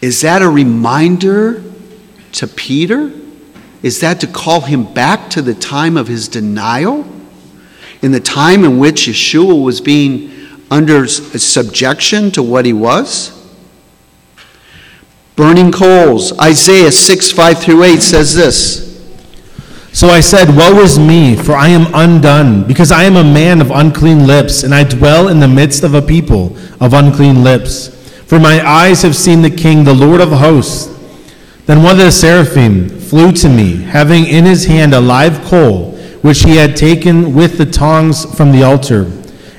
Is 0.00 0.20
that 0.22 0.42
a 0.42 0.48
reminder 0.48 1.62
to 2.32 2.46
Peter? 2.46 3.12
Is 3.82 4.00
that 4.00 4.20
to 4.20 4.26
call 4.26 4.62
him 4.62 4.92
back 4.92 5.30
to 5.30 5.42
the 5.42 5.54
time 5.54 5.96
of 5.96 6.08
his 6.08 6.28
denial? 6.28 7.06
In 8.00 8.12
the 8.12 8.20
time 8.20 8.64
in 8.64 8.78
which 8.78 9.06
Yeshua 9.06 9.62
was 9.62 9.80
being 9.80 10.30
under 10.70 11.06
subjection 11.06 12.30
to 12.32 12.42
what 12.42 12.64
he 12.64 12.72
was? 12.72 13.38
Burning 15.36 15.72
coals. 15.72 16.38
Isaiah 16.38 16.92
6 16.92 17.30
5 17.30 17.58
through 17.58 17.84
8 17.84 18.02
says 18.02 18.34
this. 18.34 18.91
So 19.92 20.08
I 20.08 20.20
said, 20.20 20.56
Woe 20.56 20.80
is 20.80 20.98
me, 20.98 21.36
for 21.36 21.52
I 21.52 21.68
am 21.68 21.92
undone, 21.92 22.66
because 22.66 22.90
I 22.90 23.04
am 23.04 23.16
a 23.16 23.24
man 23.24 23.60
of 23.60 23.70
unclean 23.70 24.26
lips, 24.26 24.62
and 24.62 24.74
I 24.74 24.84
dwell 24.84 25.28
in 25.28 25.38
the 25.38 25.48
midst 25.48 25.84
of 25.84 25.92
a 25.94 26.00
people 26.00 26.56
of 26.80 26.94
unclean 26.94 27.44
lips. 27.44 27.88
For 28.24 28.40
my 28.40 28.66
eyes 28.66 29.02
have 29.02 29.14
seen 29.14 29.42
the 29.42 29.50
King, 29.50 29.84
the 29.84 29.92
Lord 29.92 30.22
of 30.22 30.30
hosts. 30.30 30.86
Then 31.66 31.82
one 31.82 31.92
of 31.92 31.98
the 31.98 32.10
seraphim 32.10 32.88
flew 32.88 33.32
to 33.32 33.48
me, 33.50 33.76
having 33.76 34.26
in 34.26 34.46
his 34.46 34.64
hand 34.64 34.94
a 34.94 35.00
live 35.00 35.44
coal, 35.44 35.92
which 36.22 36.42
he 36.42 36.56
had 36.56 36.74
taken 36.74 37.34
with 37.34 37.58
the 37.58 37.66
tongs 37.66 38.24
from 38.34 38.50
the 38.50 38.62
altar. 38.62 39.02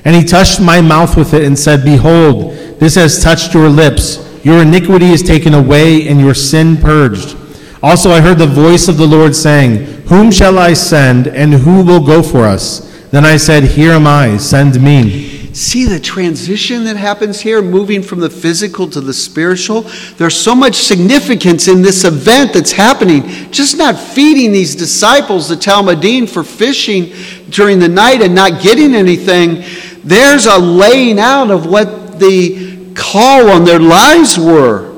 And 0.04 0.16
he 0.16 0.24
touched 0.24 0.60
my 0.60 0.80
mouth 0.80 1.16
with 1.16 1.32
it 1.32 1.44
and 1.44 1.56
said, 1.56 1.84
Behold, 1.84 2.54
this 2.80 2.96
has 2.96 3.22
touched 3.22 3.54
your 3.54 3.68
lips. 3.68 4.18
Your 4.44 4.62
iniquity 4.62 5.12
is 5.12 5.22
taken 5.22 5.54
away, 5.54 6.08
and 6.08 6.20
your 6.20 6.34
sin 6.34 6.76
purged. 6.76 7.36
Also, 7.84 8.12
I 8.12 8.22
heard 8.22 8.38
the 8.38 8.46
voice 8.46 8.88
of 8.88 8.96
the 8.96 9.06
Lord 9.06 9.36
saying, 9.36 9.84
Whom 10.06 10.30
shall 10.30 10.58
I 10.58 10.72
send, 10.72 11.26
and 11.26 11.52
who 11.52 11.84
will 11.84 12.00
go 12.02 12.22
for 12.22 12.44
us? 12.44 12.80
Then 13.10 13.26
I 13.26 13.36
said, 13.36 13.62
Here 13.62 13.92
am 13.92 14.06
I, 14.06 14.38
send 14.38 14.82
me. 14.82 15.52
See 15.52 15.84
the 15.84 16.00
transition 16.00 16.84
that 16.84 16.96
happens 16.96 17.42
here, 17.42 17.60
moving 17.60 18.02
from 18.02 18.20
the 18.20 18.30
physical 18.30 18.88
to 18.88 19.02
the 19.02 19.12
spiritual? 19.12 19.82
There's 20.16 20.34
so 20.34 20.54
much 20.54 20.76
significance 20.76 21.68
in 21.68 21.82
this 21.82 22.04
event 22.04 22.54
that's 22.54 22.72
happening. 22.72 23.22
Just 23.52 23.76
not 23.76 23.98
feeding 23.98 24.50
these 24.50 24.74
disciples 24.74 25.50
the 25.50 25.54
Talmudim 25.54 26.26
for 26.26 26.42
fishing 26.42 27.12
during 27.50 27.80
the 27.80 27.88
night 27.90 28.22
and 28.22 28.34
not 28.34 28.62
getting 28.62 28.94
anything. 28.94 29.62
There's 30.02 30.46
a 30.46 30.56
laying 30.56 31.18
out 31.18 31.50
of 31.50 31.66
what 31.66 32.18
the 32.18 32.94
call 32.94 33.50
on 33.50 33.66
their 33.66 33.78
lives 33.78 34.38
were 34.38 34.90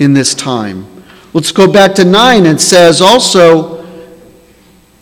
in 0.00 0.12
this 0.12 0.34
time. 0.34 0.91
Let's 1.34 1.50
go 1.50 1.70
back 1.70 1.94
to 1.94 2.04
9 2.04 2.46
and 2.46 2.60
says 2.60 3.00
also 3.00 3.82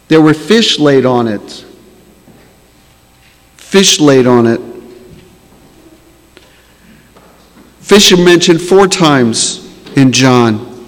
there 0.08 0.20
were 0.20 0.34
fish 0.34 0.78
laid 0.78 1.04
on 1.04 1.26
it. 1.26 1.64
Fish 3.56 3.98
laid 4.00 4.26
on 4.26 4.46
it. 4.46 4.60
Fish 7.80 8.12
are 8.12 8.16
mentioned 8.16 8.60
four 8.60 8.86
times 8.86 9.68
in 9.96 10.12
John 10.12 10.86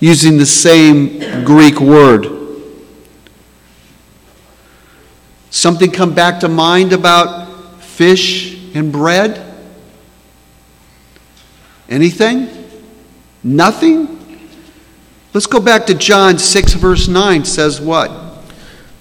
using 0.00 0.36
the 0.36 0.46
same 0.46 1.44
Greek 1.44 1.80
word. 1.80 2.26
Something 5.50 5.90
come 5.90 6.14
back 6.14 6.40
to 6.40 6.48
mind 6.48 6.92
about 6.92 7.80
fish 7.80 8.74
and 8.74 8.92
bread? 8.92 9.44
Anything? 11.88 12.48
Nothing? 13.42 14.17
Let's 15.38 15.46
go 15.46 15.60
back 15.60 15.86
to 15.86 15.94
John 15.94 16.36
6, 16.36 16.72
verse 16.72 17.06
9 17.06 17.44
says 17.44 17.80
what? 17.80 18.10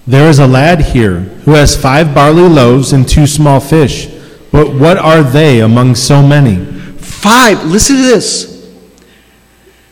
There 0.06 0.30
is 0.30 0.38
a 0.38 0.45
lad 0.45 0.80
here 0.80 1.21
who 1.21 1.54
has 1.54 1.76
five 1.76 2.13
barley 2.13 2.47
loaves 2.47 2.93
and 2.93 3.10
two 3.10 3.26
small 3.26 3.60
fish. 3.60 4.06
But 4.52 4.71
what 4.71 5.00
are 5.00 5.23
they 5.23 5.62
among 5.62 5.95
so 5.95 6.21
many? 6.21 6.63
Five, 6.97 7.65
listen 7.65 7.95
to 7.95 8.04
this. 8.04 8.71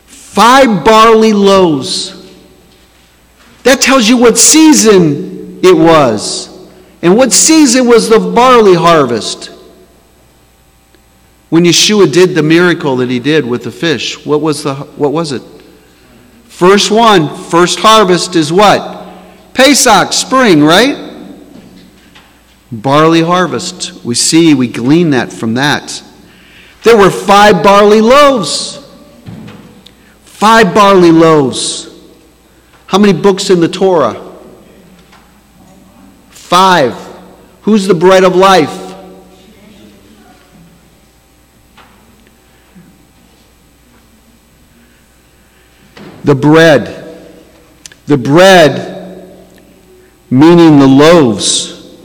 Five 0.06 0.84
barley 0.84 1.32
loaves. 1.32 2.12
That 3.64 3.80
tells 3.80 4.08
you 4.08 4.16
what 4.16 4.38
season 4.38 5.58
it 5.64 5.76
was. 5.76 6.48
And 7.02 7.16
what 7.16 7.32
season 7.32 7.88
was 7.88 8.08
the 8.08 8.20
barley 8.20 8.74
harvest? 8.74 9.50
When 11.48 11.64
Yeshua 11.64 12.12
did 12.12 12.36
the 12.36 12.44
miracle 12.44 12.98
that 12.98 13.10
he 13.10 13.18
did 13.18 13.44
with 13.44 13.64
the 13.64 13.72
fish, 13.72 14.24
what 14.24 14.40
was, 14.40 14.62
the, 14.62 14.74
what 14.74 15.10
was 15.12 15.32
it? 15.32 15.42
First 16.56 16.90
one, 16.90 17.36
first 17.36 17.80
harvest 17.80 18.34
is 18.34 18.50
what? 18.50 19.06
Pesach, 19.52 20.14
spring, 20.14 20.64
right? 20.64 20.96
Barley 22.72 23.20
harvest. 23.20 24.02
We 24.02 24.14
see, 24.14 24.54
we 24.54 24.66
glean 24.66 25.10
that 25.10 25.30
from 25.30 25.52
that. 25.52 26.02
There 26.82 26.96
were 26.96 27.10
five 27.10 27.62
barley 27.62 28.00
loaves. 28.00 28.82
Five 30.24 30.74
barley 30.74 31.12
loaves. 31.12 31.94
How 32.86 32.96
many 32.96 33.12
books 33.12 33.50
in 33.50 33.60
the 33.60 33.68
Torah? 33.68 34.34
Five. 36.30 36.94
Who's 37.64 37.86
the 37.86 37.92
bread 37.92 38.24
of 38.24 38.34
life? 38.34 38.85
The 46.26 46.34
bread. 46.34 47.04
The 48.06 48.18
bread, 48.18 49.48
meaning 50.28 50.80
the 50.80 50.86
loaves. 50.86 51.96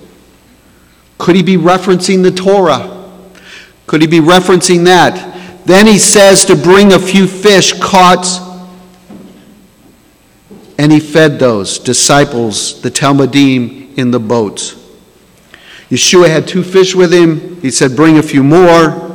Could 1.18 1.36
he 1.36 1.42
be 1.42 1.58
referencing 1.58 2.22
the 2.22 2.32
Torah? 2.32 3.10
Could 3.88 4.02
he 4.02 4.08
be 4.08 4.20
referencing 4.20 4.86
that? 4.86 5.66
Then 5.66 5.88
he 5.88 5.98
says 5.98 6.46
to 6.46 6.56
bring 6.56 6.94
a 6.94 7.00
few 7.00 7.28
fish 7.28 7.74
caught, 7.80 8.28
and 10.78 10.92
he 10.92 11.00
fed 11.00 11.40
those 11.40 11.80
disciples, 11.80 12.80
the 12.82 12.90
Talmudim, 12.90 13.98
in 13.98 14.12
the 14.12 14.20
boat. 14.20 14.76
Yeshua 15.90 16.30
had 16.30 16.48
two 16.48 16.64
fish 16.64 16.94
with 16.94 17.12
him. 17.12 17.60
He 17.62 17.72
said, 17.72 17.96
Bring 17.96 18.18
a 18.18 18.24
few 18.24 18.44
more. 18.44 19.10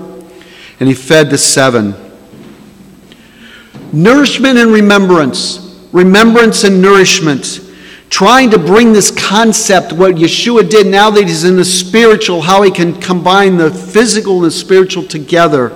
And 0.78 0.88
he 0.88 0.94
fed 0.94 1.30
the 1.30 1.38
seven. 1.38 2.05
Nourishment 3.96 4.58
and 4.58 4.70
remembrance. 4.70 5.74
Remembrance 5.90 6.64
and 6.64 6.82
nourishment. 6.82 7.62
Trying 8.10 8.50
to 8.50 8.58
bring 8.58 8.92
this 8.92 9.10
concept, 9.10 9.90
what 9.90 10.16
Yeshua 10.16 10.68
did 10.68 10.86
now 10.86 11.08
that 11.08 11.22
he's 11.22 11.44
in 11.44 11.56
the 11.56 11.64
spiritual, 11.64 12.42
how 12.42 12.60
he 12.60 12.70
can 12.70 13.00
combine 13.00 13.56
the 13.56 13.70
physical 13.70 14.34
and 14.34 14.44
the 14.44 14.50
spiritual 14.50 15.02
together. 15.02 15.72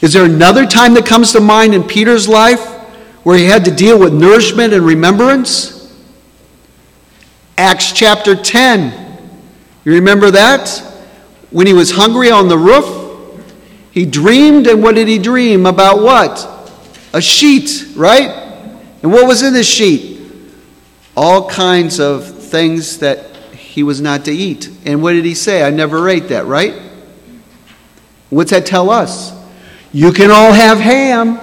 Is 0.00 0.12
there 0.12 0.24
another 0.24 0.64
time 0.64 0.94
that 0.94 1.06
comes 1.06 1.32
to 1.32 1.40
mind 1.40 1.74
in 1.74 1.82
Peter's 1.82 2.28
life 2.28 2.64
where 3.24 3.36
he 3.36 3.46
had 3.46 3.64
to 3.64 3.72
deal 3.72 3.98
with 3.98 4.14
nourishment 4.14 4.72
and 4.72 4.86
remembrance? 4.86 5.92
Acts 7.58 7.90
chapter 7.90 8.36
10. 8.36 9.18
You 9.84 9.92
remember 9.92 10.30
that? 10.30 10.68
When 11.50 11.66
he 11.66 11.72
was 11.72 11.90
hungry 11.90 12.30
on 12.30 12.46
the 12.46 12.58
roof? 12.58 13.05
He 13.96 14.04
dreamed, 14.04 14.66
and 14.66 14.82
what 14.82 14.94
did 14.94 15.08
he 15.08 15.18
dream? 15.18 15.64
About 15.64 16.02
what? 16.02 16.46
A 17.14 17.22
sheet, 17.22 17.86
right? 17.96 18.28
And 19.02 19.10
what 19.10 19.26
was 19.26 19.42
in 19.42 19.54
the 19.54 19.64
sheet? 19.64 20.20
All 21.16 21.48
kinds 21.48 21.98
of 21.98 22.26
things 22.26 22.98
that 22.98 23.34
he 23.54 23.82
was 23.82 24.02
not 24.02 24.26
to 24.26 24.32
eat. 24.32 24.68
And 24.84 25.02
what 25.02 25.12
did 25.12 25.24
he 25.24 25.34
say? 25.34 25.62
I 25.62 25.70
never 25.70 26.10
ate 26.10 26.28
that, 26.28 26.44
right? 26.44 26.74
What's 28.28 28.50
that 28.50 28.66
tell 28.66 28.90
us? 28.90 29.32
You 29.94 30.12
can 30.12 30.30
all 30.30 30.52
have 30.52 30.78
ham. 30.78 31.40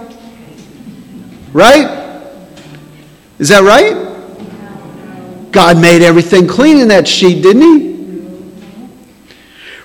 Right? 1.53 2.37
Is 3.39 3.49
that 3.49 3.63
right? 3.63 5.51
God 5.51 5.81
made 5.81 6.03
everything 6.03 6.47
clean 6.47 6.77
in 6.77 6.89
that 6.89 7.07
sheet, 7.07 7.41
didn't 7.41 7.63
he? 7.63 7.93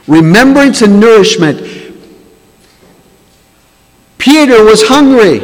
Remembrance 0.07 0.83
and 0.83 1.00
nourishment. 1.00 1.78
Peter 4.29 4.62
was 4.62 4.87
hungry. 4.87 5.41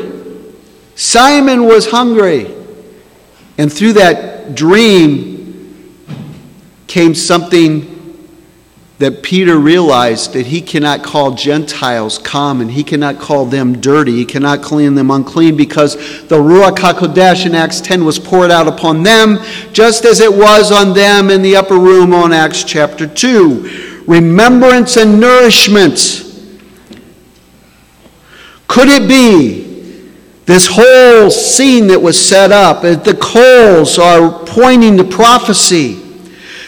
Simon 0.94 1.64
was 1.64 1.90
hungry. 1.90 2.54
And 3.56 3.72
through 3.72 3.94
that 3.94 4.54
dream 4.54 6.06
came 6.86 7.14
something 7.14 7.90
that 8.98 9.22
Peter 9.22 9.56
realized 9.56 10.34
that 10.34 10.48
he 10.48 10.60
cannot 10.60 11.02
call 11.02 11.34
Gentiles 11.34 12.18
common. 12.18 12.68
He 12.68 12.84
cannot 12.84 13.18
call 13.18 13.46
them 13.46 13.80
dirty. 13.80 14.12
He 14.12 14.26
cannot 14.26 14.60
clean 14.60 14.94
them 14.94 15.10
unclean 15.10 15.56
because 15.56 15.94
the 16.28 16.36
Ruach 16.36 16.76
HaKodesh 16.76 17.46
in 17.46 17.54
Acts 17.54 17.80
10 17.80 18.04
was 18.04 18.18
poured 18.18 18.50
out 18.50 18.68
upon 18.68 19.02
them 19.02 19.38
just 19.72 20.04
as 20.04 20.20
it 20.20 20.30
was 20.30 20.70
on 20.70 20.92
them 20.92 21.30
in 21.30 21.40
the 21.40 21.56
upper 21.56 21.78
room 21.78 22.12
on 22.12 22.34
Acts 22.34 22.62
chapter 22.62 23.06
2 23.06 24.02
remembrance 24.06 24.98
and 24.98 25.18
nourishment. 25.18 26.23
Could 28.74 28.88
it 28.88 29.06
be 29.06 30.10
this 30.46 30.66
whole 30.68 31.30
scene 31.30 31.86
that 31.86 32.02
was 32.02 32.20
set 32.20 32.50
up, 32.50 32.82
the 32.82 33.16
coals 33.22 34.00
are 34.00 34.44
pointing 34.46 34.96
to 34.96 35.04
prophecy? 35.04 35.94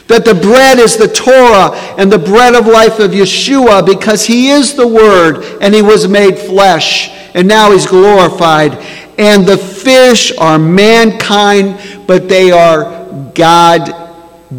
That 0.06 0.24
the 0.24 0.36
bread 0.36 0.78
is 0.78 0.96
the 0.96 1.08
Torah 1.08 1.76
and 1.98 2.12
the 2.12 2.16
bread 2.16 2.54
of 2.54 2.68
life 2.68 3.00
of 3.00 3.10
Yeshua 3.10 3.84
because 3.84 4.24
he 4.24 4.50
is 4.50 4.74
the 4.74 4.86
Word 4.86 5.58
and 5.60 5.74
he 5.74 5.82
was 5.82 6.06
made 6.06 6.38
flesh 6.38 7.10
and 7.34 7.48
now 7.48 7.72
he's 7.72 7.86
glorified. 7.86 8.74
And 9.18 9.44
the 9.44 9.58
fish 9.58 10.30
are 10.38 10.60
mankind, 10.60 12.06
but 12.06 12.28
they 12.28 12.52
are 12.52 13.32
God 13.34 14.12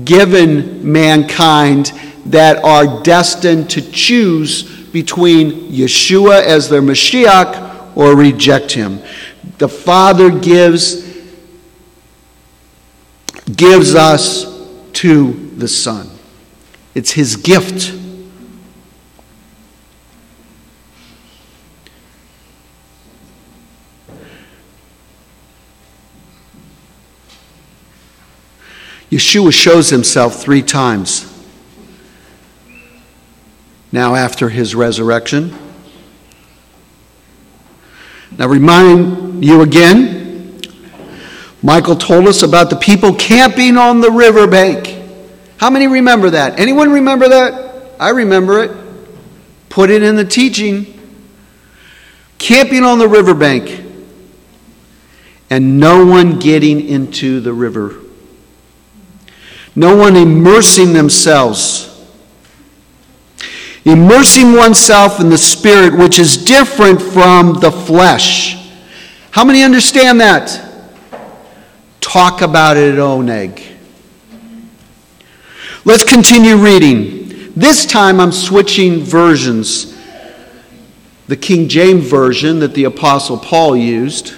given 0.04 0.92
mankind 0.92 1.94
that 2.26 2.62
are 2.66 3.02
destined 3.04 3.70
to 3.70 3.82
choose 3.82 4.77
between 4.98 5.52
Yeshua 5.70 6.42
as 6.42 6.70
their 6.70 6.82
Mashiach 6.82 7.96
or 7.96 8.16
reject 8.16 8.72
him. 8.72 9.00
The 9.60 9.70
Father 9.70 10.32
gives, 10.32 11.06
gives 13.56 13.94
us 13.94 14.46
to 14.94 15.34
the 15.56 15.68
Son. 15.68 16.10
It's 16.96 17.12
his 17.12 17.36
gift. 17.36 17.94
Yeshua 29.12 29.54
shows 29.54 29.92
himself 29.92 30.42
three 30.42 30.64
times. 30.64 31.37
Now, 33.92 34.16
after 34.16 34.50
his 34.50 34.76
resurrection. 34.76 35.58
Now, 38.38 38.48
remind 38.48 39.44
you 39.44 39.62
again 39.62 40.38
Michael 41.64 41.96
told 41.96 42.28
us 42.28 42.44
about 42.44 42.70
the 42.70 42.76
people 42.76 43.16
camping 43.16 43.78
on 43.78 44.00
the 44.00 44.12
riverbank. 44.12 44.96
How 45.58 45.70
many 45.70 45.88
remember 45.88 46.30
that? 46.30 46.60
Anyone 46.60 46.92
remember 46.92 47.30
that? 47.30 47.94
I 48.00 48.10
remember 48.10 48.64
it. 48.64 48.72
Put 49.70 49.90
it 49.90 50.04
in 50.04 50.16
the 50.16 50.26
teaching. 50.26 50.94
Camping 52.38 52.84
on 52.84 53.00
the 53.00 53.08
riverbank 53.08 53.86
and 55.50 55.80
no 55.80 56.06
one 56.06 56.40
getting 56.40 56.88
into 56.88 57.40
the 57.40 57.54
river. 57.54 57.96
No 59.76 59.96
one 59.96 60.16
immersing 60.16 60.94
themselves. 60.94 61.87
Immersing 63.88 64.54
oneself 64.54 65.20
in 65.20 65.30
the 65.30 65.38
spirit, 65.38 65.98
which 65.98 66.20
is 66.20 66.38
different 66.38 67.02
from 67.02 67.60
the 67.60 67.72
flesh. 67.72 68.70
How 69.32 69.44
many 69.44 69.64
understand 69.64 70.22
that? 70.22 70.68
talk 72.08 72.42
about 72.42 72.78
it 72.78 72.96
Oneg. 72.96 73.64
Let's 75.84 76.04
continue 76.04 76.56
reading. 76.56 77.52
This 77.54 77.86
time 77.86 78.20
I'm 78.20 78.32
switching 78.32 79.02
versions. 79.02 79.96
The 81.28 81.36
King 81.36 81.68
James 81.68 82.10
Version 82.10 82.60
that 82.60 82.74
the 82.74 82.86
Apostle 82.86 83.38
Paul 83.38 83.76
used. 83.76 84.34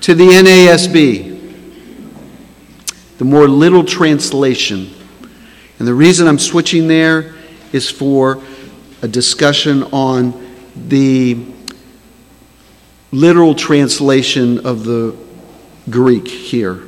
To 0.00 0.14
the 0.14 0.24
NASB, 0.24 1.33
the 3.18 3.24
more 3.24 3.48
little 3.48 3.84
translation. 3.84 4.90
And 5.78 5.88
the 5.88 5.94
reason 5.94 6.26
I'm 6.26 6.38
switching 6.38 6.88
there 6.88 7.34
is 7.72 7.90
for 7.90 8.42
a 9.02 9.08
discussion 9.08 9.82
on 9.84 10.40
the 10.88 11.44
literal 13.12 13.54
translation 13.54 14.66
of 14.66 14.84
the 14.84 15.16
Greek 15.90 16.26
here. 16.26 16.84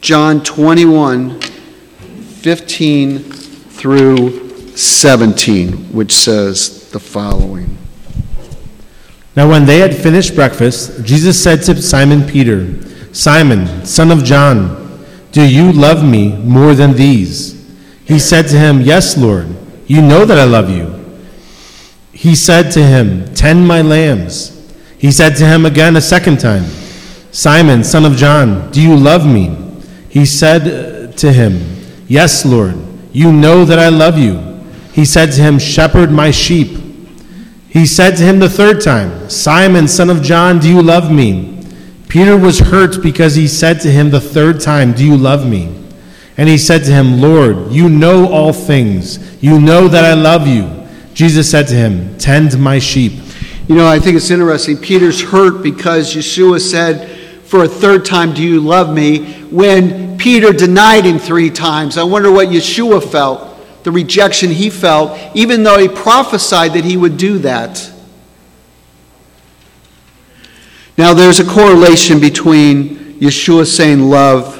John 0.00 0.42
21, 0.42 1.40
15 1.40 3.18
through 3.20 4.76
17, 4.76 5.92
which 5.92 6.12
says 6.14 6.90
the 6.90 7.00
following. 7.00 7.78
Now, 9.34 9.48
when 9.48 9.64
they 9.64 9.78
had 9.78 9.94
finished 9.94 10.34
breakfast, 10.34 11.04
Jesus 11.04 11.42
said 11.42 11.62
to 11.62 11.80
Simon 11.80 12.26
Peter, 12.26 12.82
Simon, 13.14 13.86
son 13.86 14.10
of 14.10 14.24
John, 14.24 14.81
do 15.32 15.42
you 15.42 15.72
love 15.72 16.04
me 16.04 16.36
more 16.36 16.74
than 16.74 16.92
these? 16.92 17.58
He 18.04 18.18
said 18.18 18.48
to 18.48 18.58
him, 18.58 18.82
Yes, 18.82 19.16
Lord, 19.16 19.48
you 19.86 20.02
know 20.02 20.24
that 20.24 20.38
I 20.38 20.44
love 20.44 20.70
you. 20.70 20.92
He 22.12 22.34
said 22.34 22.70
to 22.72 22.82
him, 22.82 23.34
Tend 23.34 23.66
my 23.66 23.80
lambs. 23.80 24.50
He 24.98 25.10
said 25.10 25.34
to 25.36 25.46
him 25.46 25.64
again 25.66 25.96
a 25.96 26.00
second 26.00 26.38
time, 26.38 26.64
Simon, 27.32 27.82
son 27.82 28.04
of 28.04 28.14
John, 28.14 28.70
do 28.70 28.80
you 28.80 28.94
love 28.94 29.26
me? 29.26 29.56
He 30.10 30.26
said 30.26 30.62
uh, 30.68 31.12
to 31.12 31.32
him, 31.32 31.60
Yes, 32.06 32.44
Lord, 32.44 32.76
you 33.12 33.32
know 33.32 33.64
that 33.64 33.78
I 33.78 33.88
love 33.88 34.18
you. 34.18 34.38
He 34.92 35.06
said 35.06 35.32
to 35.32 35.40
him, 35.40 35.58
Shepherd 35.58 36.10
my 36.10 36.30
sheep. 36.30 36.78
He 37.70 37.86
said 37.86 38.16
to 38.16 38.22
him 38.22 38.38
the 38.38 38.50
third 38.50 38.82
time, 38.82 39.30
Simon, 39.30 39.88
son 39.88 40.10
of 40.10 40.22
John, 40.22 40.58
do 40.58 40.68
you 40.68 40.82
love 40.82 41.10
me? 41.10 41.61
Peter 42.12 42.36
was 42.36 42.58
hurt 42.58 43.02
because 43.02 43.34
he 43.34 43.48
said 43.48 43.80
to 43.80 43.90
him 43.90 44.10
the 44.10 44.20
third 44.20 44.60
time, 44.60 44.92
Do 44.92 45.02
you 45.02 45.16
love 45.16 45.48
me? 45.48 45.74
And 46.36 46.46
he 46.46 46.58
said 46.58 46.84
to 46.84 46.90
him, 46.90 47.22
Lord, 47.22 47.72
you 47.72 47.88
know 47.88 48.30
all 48.30 48.52
things. 48.52 49.42
You 49.42 49.58
know 49.58 49.88
that 49.88 50.04
I 50.04 50.12
love 50.12 50.46
you. 50.46 50.68
Jesus 51.14 51.50
said 51.50 51.68
to 51.68 51.74
him, 51.74 52.18
Tend 52.18 52.60
my 52.60 52.78
sheep. 52.78 53.14
You 53.66 53.76
know, 53.76 53.88
I 53.88 53.98
think 53.98 54.18
it's 54.18 54.30
interesting. 54.30 54.76
Peter's 54.76 55.22
hurt 55.22 55.62
because 55.62 56.14
Yeshua 56.14 56.60
said, 56.60 57.18
For 57.46 57.64
a 57.64 57.68
third 57.68 58.04
time, 58.04 58.34
do 58.34 58.42
you 58.42 58.60
love 58.60 58.94
me? 58.94 59.44
When 59.44 60.18
Peter 60.18 60.52
denied 60.52 61.06
him 61.06 61.18
three 61.18 61.48
times. 61.48 61.96
I 61.96 62.02
wonder 62.02 62.30
what 62.30 62.48
Yeshua 62.48 63.02
felt, 63.10 63.84
the 63.84 63.90
rejection 63.90 64.50
he 64.50 64.68
felt, 64.68 65.18
even 65.34 65.62
though 65.62 65.78
he 65.78 65.88
prophesied 65.88 66.74
that 66.74 66.84
he 66.84 66.98
would 66.98 67.16
do 67.16 67.38
that. 67.38 67.90
Now, 70.98 71.14
there's 71.14 71.40
a 71.40 71.44
correlation 71.44 72.20
between 72.20 73.18
Yeshua 73.20 73.66
saying 73.66 74.00
love 74.00 74.58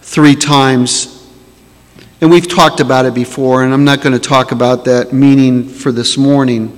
three 0.00 0.36
times 0.36 1.16
and 2.20 2.30
we've 2.30 2.48
talked 2.48 2.80
about 2.80 3.04
it 3.04 3.12
before, 3.12 3.62
and 3.62 3.74
I'm 3.74 3.84
not 3.84 4.00
going 4.00 4.14
to 4.14 4.18
talk 4.18 4.50
about 4.50 4.86
that 4.86 5.12
meaning 5.12 5.68
for 5.68 5.92
this 5.92 6.16
morning 6.16 6.76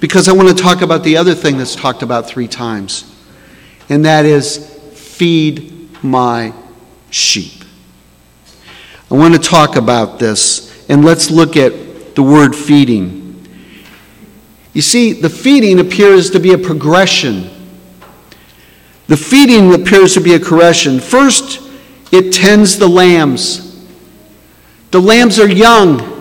because 0.00 0.28
I 0.28 0.32
want 0.32 0.48
to 0.48 0.54
talk 0.54 0.80
about 0.80 1.04
the 1.04 1.18
other 1.18 1.34
thing 1.34 1.58
that's 1.58 1.76
talked 1.76 2.02
about 2.02 2.26
three 2.26 2.48
times, 2.48 3.04
and 3.90 4.06
that 4.06 4.24
is 4.24 4.66
feed 4.94 6.02
my 6.02 6.54
sheep. 7.10 7.64
I 9.10 9.14
want 9.14 9.34
to 9.34 9.40
talk 9.40 9.76
about 9.76 10.18
this, 10.18 10.88
and 10.88 11.04
let's 11.04 11.30
look 11.30 11.56
at 11.58 12.14
the 12.14 12.22
word 12.22 12.56
feeding. 12.56 13.46
You 14.72 14.82
see, 14.82 15.12
the 15.12 15.30
feeding 15.30 15.80
appears 15.80 16.30
to 16.30 16.40
be 16.40 16.54
a 16.54 16.58
progression. 16.58 17.50
The 19.08 19.16
feeding 19.16 19.74
appears 19.74 20.14
to 20.14 20.20
be 20.20 20.34
a 20.34 20.40
correction. 20.40 21.00
First, 21.00 21.62
it 22.12 22.32
tends 22.32 22.78
the 22.78 22.88
lambs. 22.88 23.64
The 24.90 25.00
lambs 25.00 25.38
are 25.38 25.48
young. 25.48 26.14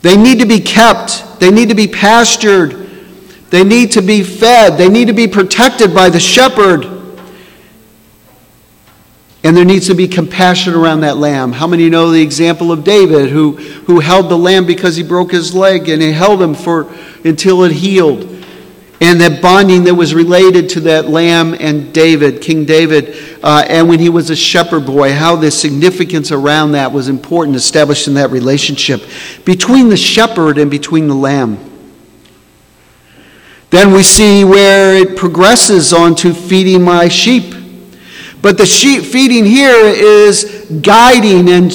They 0.00 0.16
need 0.16 0.40
to 0.40 0.46
be 0.46 0.60
kept. 0.60 1.40
They 1.40 1.50
need 1.50 1.68
to 1.68 1.74
be 1.74 1.86
pastured. 1.86 2.88
They 3.50 3.64
need 3.64 3.92
to 3.92 4.02
be 4.02 4.22
fed. 4.22 4.78
They 4.78 4.88
need 4.88 5.08
to 5.08 5.14
be 5.14 5.28
protected 5.28 5.94
by 5.94 6.08
the 6.08 6.20
shepherd. 6.20 6.86
And 9.44 9.56
there 9.56 9.64
needs 9.64 9.86
to 9.86 9.94
be 9.94 10.08
compassion 10.08 10.74
around 10.74 11.00
that 11.02 11.16
lamb. 11.18 11.52
How 11.52 11.66
many 11.66 11.88
know 11.88 12.10
the 12.10 12.20
example 12.20 12.72
of 12.72 12.82
David 12.82 13.30
who, 13.30 13.52
who 13.52 14.00
held 14.00 14.28
the 14.28 14.38
lamb 14.38 14.66
because 14.66 14.96
he 14.96 15.02
broke 15.02 15.32
his 15.32 15.54
leg 15.54 15.88
and 15.88 16.02
he 16.02 16.12
held 16.12 16.40
him 16.42 16.54
for 16.54 16.92
until 17.24 17.62
it 17.64 17.72
healed? 17.72 18.37
And 19.00 19.20
that 19.20 19.40
bonding 19.40 19.84
that 19.84 19.94
was 19.94 20.12
related 20.12 20.68
to 20.70 20.80
that 20.80 21.08
lamb 21.08 21.54
and 21.60 21.92
David, 21.94 22.42
King 22.42 22.64
David, 22.64 23.16
uh, 23.44 23.64
and 23.68 23.88
when 23.88 24.00
he 24.00 24.08
was 24.08 24.28
a 24.30 24.36
shepherd 24.36 24.86
boy, 24.86 25.12
how 25.12 25.36
the 25.36 25.50
significance 25.50 26.32
around 26.32 26.72
that 26.72 26.90
was 26.90 27.08
important, 27.08 27.56
establishing 27.56 28.14
that 28.14 28.30
relationship 28.30 29.02
between 29.44 29.88
the 29.88 29.96
shepherd 29.96 30.58
and 30.58 30.70
between 30.70 31.06
the 31.06 31.14
lamb. 31.14 31.58
Then 33.70 33.92
we 33.92 34.02
see 34.02 34.44
where 34.44 34.96
it 34.96 35.16
progresses 35.16 35.92
on 35.92 36.14
to 36.16 36.32
feeding 36.32 36.82
my 36.82 37.08
sheep. 37.08 37.54
But 38.40 38.56
the 38.56 38.66
sheep 38.66 39.02
feeding 39.04 39.44
here 39.44 39.76
is 39.76 40.66
guiding 40.82 41.50
and 41.50 41.70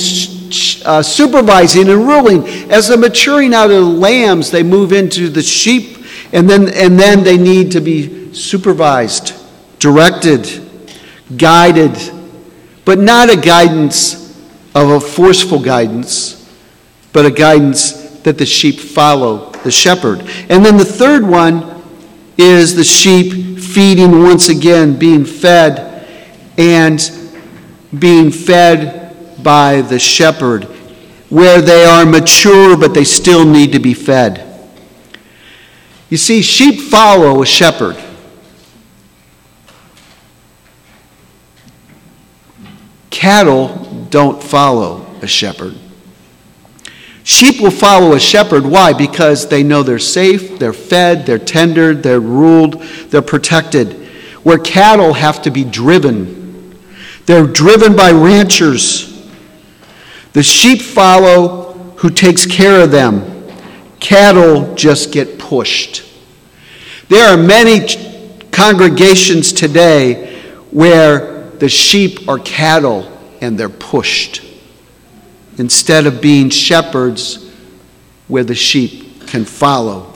uh, 0.85 1.03
supervising 1.03 1.89
and 1.89 2.07
ruling. 2.07 2.47
As 2.71 2.87
they're 2.87 2.97
maturing 2.97 3.53
out 3.53 3.69
of 3.69 3.77
the 3.77 3.81
lambs, 3.81 4.49
they 4.49 4.63
move 4.63 4.91
into 4.91 5.29
the 5.29 5.41
sheep 5.41 6.02
and 6.33 6.49
then, 6.49 6.67
and 6.73 6.99
then 6.99 7.23
they 7.23 7.37
need 7.37 7.71
to 7.71 7.79
be 7.79 8.33
supervised, 8.33 9.33
directed, 9.79 10.61
guided 11.37 11.97
but 12.85 12.99
not 12.99 13.29
a 13.29 13.37
guidance 13.37 14.37
of 14.75 14.89
a 14.89 14.99
forceful 14.99 15.59
guidance, 15.59 16.39
but 17.13 17.25
a 17.25 17.31
guidance 17.31 18.19
that 18.21 18.37
the 18.37 18.45
sheep 18.45 18.79
follow 18.79 19.51
the 19.63 19.71
shepherd. 19.71 20.19
And 20.49 20.65
then 20.65 20.77
the 20.77 20.85
third 20.85 21.25
one 21.25 21.81
is 22.37 22.75
the 22.75 22.83
sheep 22.83 23.59
feeding 23.59 24.23
once 24.23 24.49
again, 24.49 24.97
being 24.97 25.25
fed, 25.25 26.07
and 26.57 26.99
being 27.97 28.31
fed 28.31 29.43
by 29.43 29.81
the 29.81 29.99
shepherd, 29.99 30.65
where 31.29 31.61
they 31.61 31.85
are 31.85 32.05
mature 32.05 32.77
but 32.77 32.93
they 32.93 33.03
still 33.03 33.45
need 33.45 33.71
to 33.71 33.79
be 33.79 33.93
fed. 33.93 34.52
You 36.13 36.17
see, 36.17 36.43
sheep 36.43 36.79
follow 36.79 37.41
a 37.41 37.45
shepherd. 37.47 37.97
Cattle 43.09 44.05
don't 44.11 44.43
follow 44.43 45.07
a 45.23 45.27
shepherd. 45.27 45.73
Sheep 47.23 47.59
will 47.59 47.71
follow 47.71 48.13
a 48.13 48.19
shepherd. 48.19 48.63
Why? 48.63 48.93
Because 48.93 49.47
they 49.47 49.63
know 49.63 49.81
they're 49.81 49.97
safe, 49.97 50.59
they're 50.59 50.71
fed, 50.71 51.25
they're 51.25 51.39
tendered, 51.39 52.03
they're 52.03 52.19
ruled, 52.19 52.83
they're 53.09 53.23
protected. 53.23 53.93
Where 54.43 54.59
cattle 54.59 55.13
have 55.13 55.41
to 55.41 55.49
be 55.49 55.63
driven. 55.63 56.77
They're 57.25 57.47
driven 57.47 57.95
by 57.95 58.11
ranchers. 58.11 59.27
The 60.33 60.43
sheep 60.43 60.79
follow 60.79 61.73
who 61.97 62.11
takes 62.11 62.45
care 62.45 62.81
of 62.83 62.91
them. 62.91 63.32
Cattle 64.03 64.75
just 64.75 65.13
get 65.13 65.39
pushed. 65.39 66.03
There 67.07 67.25
are 67.25 67.37
many 67.37 67.87
congregations 68.51 69.53
today 69.53 70.41
where 70.71 71.49
the 71.51 71.69
sheep 71.69 72.27
are 72.27 72.37
cattle 72.37 73.09
and 73.39 73.57
they're 73.57 73.69
pushed 73.69 74.43
instead 75.57 76.05
of 76.05 76.21
being 76.21 76.49
shepherds 76.49 77.49
where 78.27 78.43
the 78.43 78.53
sheep 78.53 79.25
can 79.25 79.45
follow. 79.45 80.13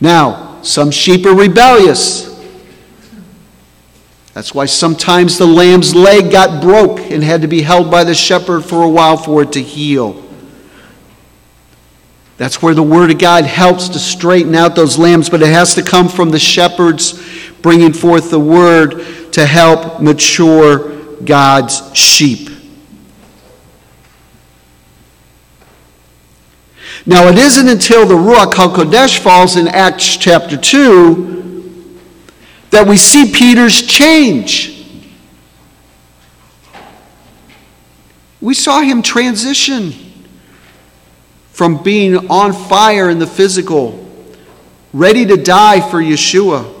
Now, 0.00 0.60
some 0.62 0.90
sheep 0.90 1.24
are 1.24 1.36
rebellious. 1.36 2.26
That's 4.34 4.52
why 4.52 4.66
sometimes 4.66 5.38
the 5.38 5.46
lamb's 5.46 5.94
leg 5.94 6.32
got 6.32 6.60
broke 6.60 6.98
and 6.98 7.22
had 7.22 7.42
to 7.42 7.48
be 7.48 7.62
held 7.62 7.92
by 7.92 8.02
the 8.02 8.14
shepherd 8.14 8.64
for 8.64 8.82
a 8.82 8.88
while 8.88 9.16
for 9.16 9.42
it 9.42 9.52
to 9.52 9.62
heal. 9.62 10.24
That's 12.38 12.62
where 12.62 12.72
the 12.72 12.84
Word 12.84 13.10
of 13.10 13.18
God 13.18 13.44
helps 13.44 13.88
to 13.90 13.98
straighten 13.98 14.54
out 14.54 14.76
those 14.76 14.96
lambs, 14.96 15.28
but 15.28 15.42
it 15.42 15.48
has 15.48 15.74
to 15.74 15.82
come 15.82 16.08
from 16.08 16.30
the 16.30 16.38
shepherds 16.38 17.20
bringing 17.62 17.92
forth 17.92 18.30
the 18.30 18.38
Word 18.38 19.04
to 19.32 19.44
help 19.44 20.00
mature 20.00 20.96
God's 21.24 21.96
sheep. 21.96 22.48
Now, 27.04 27.26
it 27.26 27.38
isn't 27.38 27.68
until 27.68 28.06
the 28.06 28.14
Ruach 28.14 28.52
HaKodesh 28.52 29.18
falls 29.18 29.56
in 29.56 29.66
Acts 29.66 30.16
chapter 30.16 30.56
2 30.56 31.98
that 32.70 32.86
we 32.86 32.96
see 32.96 33.32
Peter's 33.32 33.82
change. 33.82 34.86
We 38.40 38.54
saw 38.54 38.80
him 38.80 39.02
transition 39.02 40.07
from 41.58 41.82
being 41.82 42.30
on 42.30 42.52
fire 42.52 43.10
in 43.10 43.18
the 43.18 43.26
physical, 43.26 44.08
ready 44.92 45.26
to 45.26 45.36
die 45.36 45.80
for 45.80 45.96
Yeshua, 46.00 46.72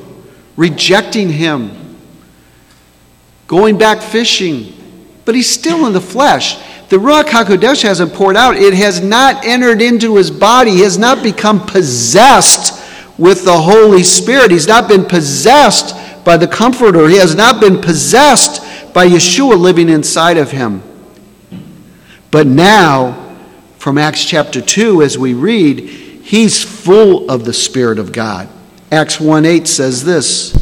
rejecting 0.56 1.28
him, 1.28 1.96
going 3.48 3.76
back 3.76 4.00
fishing, 4.00 4.72
but 5.24 5.34
he's 5.34 5.50
still 5.50 5.88
in 5.88 5.92
the 5.92 6.00
flesh. 6.00 6.58
The 6.90 6.96
Ruach 6.96 7.24
HaKodesh 7.24 7.82
hasn't 7.82 8.14
poured 8.14 8.36
out. 8.36 8.54
It 8.54 8.72
has 8.74 9.00
not 9.00 9.44
entered 9.44 9.82
into 9.82 10.14
his 10.14 10.30
body. 10.30 10.70
He 10.70 10.82
has 10.82 10.96
not 10.96 11.24
become 11.24 11.66
possessed 11.66 12.80
with 13.18 13.44
the 13.44 13.60
Holy 13.60 14.04
Spirit. 14.04 14.52
He's 14.52 14.68
not 14.68 14.88
been 14.88 15.04
possessed 15.04 16.24
by 16.24 16.36
the 16.36 16.46
Comforter. 16.46 17.08
He 17.08 17.16
has 17.16 17.34
not 17.34 17.60
been 17.60 17.80
possessed 17.80 18.62
by 18.94 19.08
Yeshua 19.08 19.58
living 19.58 19.88
inside 19.88 20.36
of 20.36 20.52
him. 20.52 20.84
But 22.30 22.46
now, 22.46 23.27
from 23.88 23.96
Acts 23.96 24.22
chapter 24.22 24.60
2, 24.60 25.00
as 25.00 25.16
we 25.16 25.32
read, 25.32 25.80
he's 25.80 26.62
full 26.62 27.30
of 27.30 27.46
the 27.46 27.54
Spirit 27.54 27.98
of 27.98 28.12
God. 28.12 28.46
Acts 28.92 29.18
1 29.18 29.46
8 29.46 29.66
says 29.66 30.04
this 30.04 30.52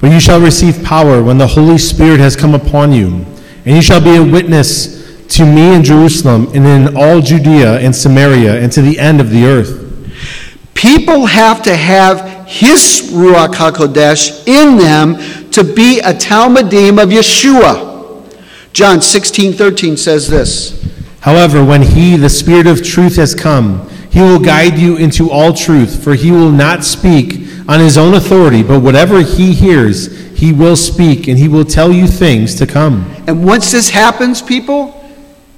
But 0.00 0.10
you 0.10 0.18
shall 0.18 0.40
receive 0.40 0.82
power 0.82 1.22
when 1.22 1.38
the 1.38 1.46
Holy 1.46 1.78
Spirit 1.78 2.18
has 2.18 2.34
come 2.34 2.52
upon 2.52 2.90
you, 2.90 3.24
and 3.64 3.76
you 3.76 3.80
shall 3.80 4.00
be 4.00 4.16
a 4.16 4.20
witness 4.20 5.24
to 5.36 5.46
me 5.46 5.72
in 5.72 5.84
Jerusalem 5.84 6.48
and 6.52 6.66
in 6.66 6.96
all 6.96 7.20
Judea 7.20 7.78
and 7.78 7.94
Samaria 7.94 8.60
and 8.60 8.72
to 8.72 8.82
the 8.82 8.98
end 8.98 9.20
of 9.20 9.30
the 9.30 9.44
earth. 9.44 10.74
People 10.74 11.26
have 11.26 11.62
to 11.62 11.76
have 11.76 12.48
his 12.48 13.12
Ruach 13.12 13.54
HaKodesh 13.54 14.48
in 14.48 14.78
them 14.78 15.50
to 15.52 15.62
be 15.62 16.00
a 16.00 16.12
Talmidim 16.12 17.00
of 17.00 17.10
Yeshua. 17.10 18.34
John 18.72 19.00
16 19.00 19.52
13 19.52 19.96
says 19.96 20.28
this. 20.28 20.84
However, 21.24 21.64
when 21.64 21.80
he, 21.80 22.18
the 22.18 22.28
Spirit 22.28 22.66
of 22.66 22.84
truth, 22.84 23.16
has 23.16 23.34
come, 23.34 23.88
he 24.10 24.20
will 24.20 24.38
guide 24.38 24.78
you 24.78 24.98
into 24.98 25.30
all 25.30 25.54
truth, 25.54 26.04
for 26.04 26.12
he 26.12 26.30
will 26.30 26.50
not 26.50 26.84
speak 26.84 27.48
on 27.66 27.80
his 27.80 27.96
own 27.96 28.12
authority, 28.12 28.62
but 28.62 28.80
whatever 28.80 29.22
he 29.22 29.54
hears, 29.54 30.14
he 30.36 30.52
will 30.52 30.76
speak, 30.76 31.26
and 31.26 31.38
he 31.38 31.48
will 31.48 31.64
tell 31.64 31.90
you 31.90 32.06
things 32.06 32.54
to 32.56 32.66
come. 32.66 33.10
And 33.26 33.42
once 33.42 33.72
this 33.72 33.88
happens, 33.88 34.42
people, 34.42 35.02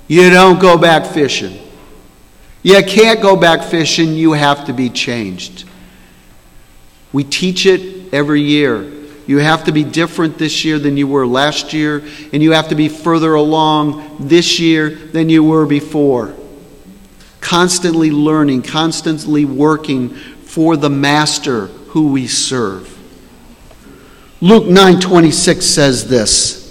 you 0.06 0.30
don't 0.30 0.60
go 0.60 0.78
back 0.78 1.04
fishing. 1.04 1.58
You 2.62 2.80
can't 2.84 3.20
go 3.20 3.34
back 3.34 3.64
fishing, 3.64 4.12
you 4.12 4.34
have 4.34 4.66
to 4.66 4.72
be 4.72 4.88
changed. 4.88 5.64
We 7.12 7.24
teach 7.24 7.66
it 7.66 8.14
every 8.14 8.40
year. 8.40 8.82
You 9.26 9.38
have 9.38 9.64
to 9.64 9.72
be 9.72 9.82
different 9.82 10.38
this 10.38 10.64
year 10.64 10.78
than 10.78 10.96
you 10.96 11.08
were 11.08 11.26
last 11.26 11.72
year, 11.72 12.04
and 12.32 12.42
you 12.42 12.52
have 12.52 12.68
to 12.68 12.74
be 12.74 12.88
further 12.88 13.34
along 13.34 14.16
this 14.20 14.60
year 14.60 14.90
than 14.90 15.28
you 15.28 15.42
were 15.42 15.66
before. 15.66 16.34
Constantly 17.40 18.10
learning, 18.10 18.62
constantly 18.62 19.44
working 19.44 20.10
for 20.10 20.76
the 20.76 20.90
Master 20.90 21.66
who 21.66 22.12
we 22.12 22.26
serve. 22.26 22.92
Luke 24.40 24.64
9:26 24.64 25.62
says 25.62 26.08
this. 26.08 26.66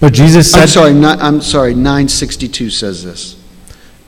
But 0.00 0.12
Jesus 0.12 0.50
said, 0.50 0.62
I'm 0.62 0.68
sorry, 0.68 0.94
not, 0.94 1.20
I'm 1.20 1.40
sorry, 1.40 1.74
962 1.74 2.70
says 2.70 3.04
this. 3.04 3.40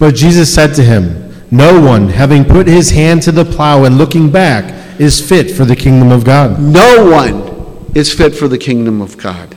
But 0.00 0.16
Jesus 0.16 0.52
said 0.52 0.74
to 0.74 0.82
him, 0.82 1.32
No 1.52 1.80
one, 1.80 2.08
having 2.08 2.44
put 2.44 2.66
his 2.66 2.90
hand 2.90 3.22
to 3.22 3.32
the 3.32 3.44
plow 3.44 3.84
and 3.84 3.96
looking 3.96 4.28
back, 4.28 4.83
is 4.98 5.26
fit 5.26 5.50
for 5.50 5.64
the 5.64 5.76
kingdom 5.76 6.10
of 6.10 6.24
God. 6.24 6.60
No 6.60 7.10
one 7.10 7.92
is 7.94 8.12
fit 8.12 8.34
for 8.34 8.48
the 8.48 8.58
kingdom 8.58 9.00
of 9.00 9.16
God. 9.16 9.56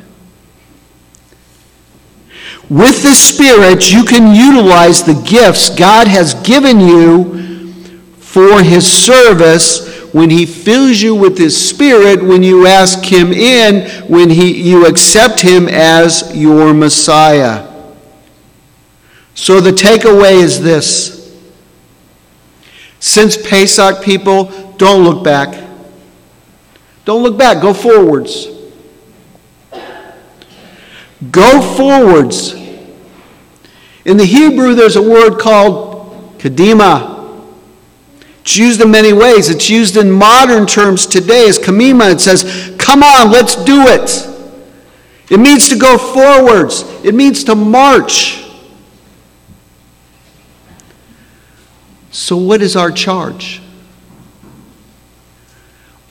With 2.69 3.01
the 3.01 3.13
Spirit, 3.13 3.91
you 3.91 4.03
can 4.03 4.35
utilize 4.35 5.03
the 5.03 5.21
gifts 5.25 5.69
God 5.69 6.07
has 6.07 6.33
given 6.33 6.79
you 6.79 7.71
for 8.19 8.61
His 8.61 8.85
service 8.85 10.11
when 10.13 10.29
He 10.29 10.45
fills 10.45 11.01
you 11.01 11.15
with 11.15 11.38
His 11.38 11.69
Spirit, 11.69 12.21
when 12.21 12.43
you 12.43 12.67
ask 12.67 13.03
Him 13.03 13.31
in, 13.31 13.89
when 14.09 14.29
he, 14.29 14.61
you 14.69 14.85
accept 14.85 15.39
Him 15.39 15.69
as 15.69 16.35
your 16.35 16.73
Messiah. 16.73 17.65
So 19.33 19.61
the 19.61 19.71
takeaway 19.71 20.33
is 20.33 20.61
this. 20.61 21.17
Since 22.99 23.38
Pesach, 23.47 24.03
people, 24.03 24.66
don't 24.78 25.03
look 25.03 25.23
back. 25.23 25.65
Don't 27.05 27.23
look 27.23 27.38
back, 27.38 27.61
go 27.61 27.73
forwards. 27.73 28.47
Go 31.32 31.61
forwards. 31.75 32.53
In 34.05 34.17
the 34.17 34.25
Hebrew, 34.25 34.75
there's 34.75 34.95
a 34.95 35.01
word 35.01 35.39
called 35.39 36.38
kadima. 36.38 37.15
It's 38.41 38.55
used 38.55 38.80
in 38.82 38.91
many 38.91 39.11
ways. 39.11 39.49
It's 39.49 39.69
used 39.69 39.97
in 39.97 40.09
modern 40.11 40.65
terms 40.65 41.05
today 41.05 41.49
as 41.49 41.59
kamima. 41.59 42.11
It 42.13 42.21
says, 42.21 42.75
come 42.78 43.03
on, 43.03 43.32
let's 43.32 43.55
do 43.55 43.88
it. 43.88 44.25
It 45.30 45.39
means 45.39 45.67
to 45.69 45.78
go 45.78 45.97
forwards, 45.97 46.84
it 47.03 47.13
means 47.13 47.43
to 47.45 47.55
march. 47.55 48.45
So, 52.11 52.38
what 52.38 52.61
is 52.61 52.75
our 52.75 52.91
charge? 52.91 53.61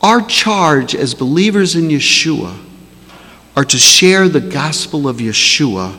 Our 0.02 0.20
charge 0.22 0.94
as 0.94 1.14
believers 1.14 1.74
in 1.74 1.88
Yeshua 1.88 2.58
are 3.56 3.64
to 3.64 3.78
share 3.78 4.28
the 4.28 4.40
gospel 4.40 5.08
of 5.08 5.16
Yeshua 5.16 5.98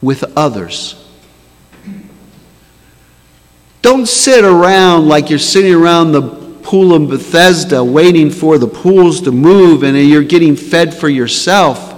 with 0.00 0.24
others. 0.36 0.98
Don't 3.82 4.06
sit 4.06 4.44
around 4.44 5.08
like 5.08 5.28
you're 5.28 5.40
sitting 5.40 5.74
around 5.74 6.12
the 6.12 6.22
pool 6.62 6.94
of 6.94 7.08
Bethesda 7.08 7.82
waiting 7.82 8.30
for 8.30 8.56
the 8.56 8.68
pools 8.68 9.20
to 9.22 9.32
move 9.32 9.82
and 9.82 9.96
you're 9.96 10.22
getting 10.22 10.54
fed 10.54 10.94
for 10.94 11.08
yourself. 11.08 11.88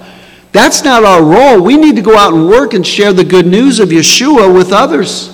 That's 0.53 0.83
not 0.83 1.05
our 1.05 1.23
role. 1.23 1.63
We 1.63 1.77
need 1.77 1.97
to 1.97 2.03
go 2.03 2.17
out 2.17 2.33
and 2.33 2.49
work 2.49 2.73
and 2.73 2.87
share 2.87 3.13
the 3.13 3.25
good 3.25 3.47
news 3.47 3.81
of 3.81 3.91
Yeshua 3.91 4.55
with 4.55 4.73
others. 4.73 5.31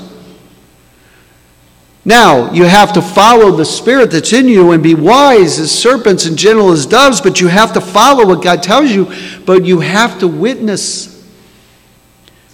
Now, 2.04 2.50
you 2.52 2.64
have 2.64 2.94
to 2.94 3.02
follow 3.02 3.50
the 3.50 3.64
Spirit 3.64 4.10
that's 4.10 4.32
in 4.32 4.48
you 4.48 4.72
and 4.72 4.82
be 4.82 4.94
wise 4.94 5.58
as 5.58 5.70
serpents 5.70 6.24
and 6.24 6.36
gentle 6.36 6.70
as 6.70 6.86
doves, 6.86 7.20
but 7.20 7.40
you 7.40 7.48
have 7.48 7.74
to 7.74 7.80
follow 7.80 8.26
what 8.26 8.42
God 8.42 8.62
tells 8.62 8.90
you, 8.90 9.12
but 9.44 9.64
you 9.64 9.80
have 9.80 10.18
to 10.20 10.28
witness. 10.28 11.10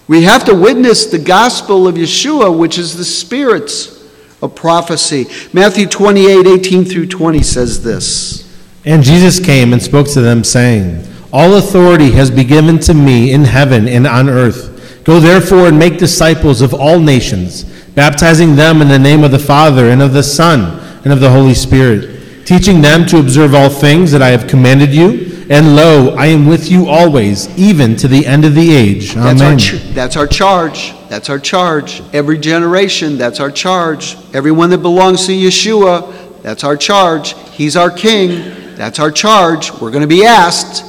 We 0.07 0.23
have 0.23 0.43
to 0.45 0.55
witness 0.55 1.05
the 1.05 1.19
gospel 1.19 1.87
of 1.87 1.95
Yeshua, 1.95 2.57
which 2.57 2.77
is 2.77 2.97
the 2.97 3.05
Spirit's 3.05 3.97
of 4.41 4.53
prophecy. 4.53 5.25
Matthew 5.53 5.87
28 5.87 6.45
18 6.45 6.85
through 6.85 7.07
20 7.07 7.41
says 7.41 7.83
this. 7.83 8.43
And 8.85 9.03
Jesus 9.03 9.39
came 9.39 9.73
and 9.73 9.81
spoke 9.81 10.07
to 10.09 10.21
them, 10.21 10.43
saying, 10.43 11.05
All 11.33 11.55
authority 11.55 12.11
has 12.11 12.29
been 12.29 12.47
given 12.47 12.79
to 12.79 12.93
me 12.93 13.31
in 13.31 13.43
heaven 13.43 13.87
and 13.87 14.05
on 14.05 14.29
earth. 14.29 15.03
Go 15.03 15.19
therefore 15.19 15.67
and 15.67 15.79
make 15.79 15.97
disciples 15.97 16.61
of 16.61 16.73
all 16.73 16.99
nations 16.99 17.76
baptizing 17.97 18.55
them 18.55 18.79
in 18.79 18.87
the 18.87 18.99
name 18.99 19.23
of 19.23 19.31
the 19.31 19.39
Father, 19.39 19.89
and 19.89 20.03
of 20.03 20.13
the 20.13 20.21
Son, 20.21 20.79
and 21.03 21.11
of 21.11 21.19
the 21.19 21.31
Holy 21.31 21.55
Spirit, 21.55 22.45
teaching 22.45 22.79
them 22.79 23.07
to 23.07 23.17
observe 23.17 23.55
all 23.55 23.69
things 23.69 24.11
that 24.11 24.21
I 24.21 24.27
have 24.27 24.47
commanded 24.47 24.93
you. 24.93 25.33
And 25.49 25.75
lo, 25.75 26.13
I 26.15 26.27
am 26.27 26.45
with 26.45 26.69
you 26.69 26.87
always, 26.87 27.49
even 27.57 27.95
to 27.95 28.07
the 28.07 28.23
end 28.23 28.45
of 28.45 28.53
the 28.53 28.71
age. 28.71 29.15
Amen. 29.15 29.37
That's 29.37 29.41
our, 29.41 29.57
ch- 29.57 29.83
that's 29.95 30.15
our 30.15 30.27
charge. 30.27 30.93
That's 31.09 31.29
our 31.31 31.39
charge. 31.39 32.03
Every 32.13 32.37
generation, 32.37 33.17
that's 33.17 33.39
our 33.39 33.49
charge. 33.49 34.15
Everyone 34.31 34.69
that 34.69 34.83
belongs 34.83 35.25
to 35.25 35.31
Yeshua, 35.31 36.43
that's 36.43 36.63
our 36.63 36.77
charge. 36.77 37.33
He's 37.55 37.75
our 37.75 37.89
king. 37.89 38.75
That's 38.75 38.99
our 38.99 39.09
charge. 39.09 39.71
We're 39.71 39.91
going 39.91 40.01
to 40.01 40.07
be 40.07 40.23
asked. 40.23 40.85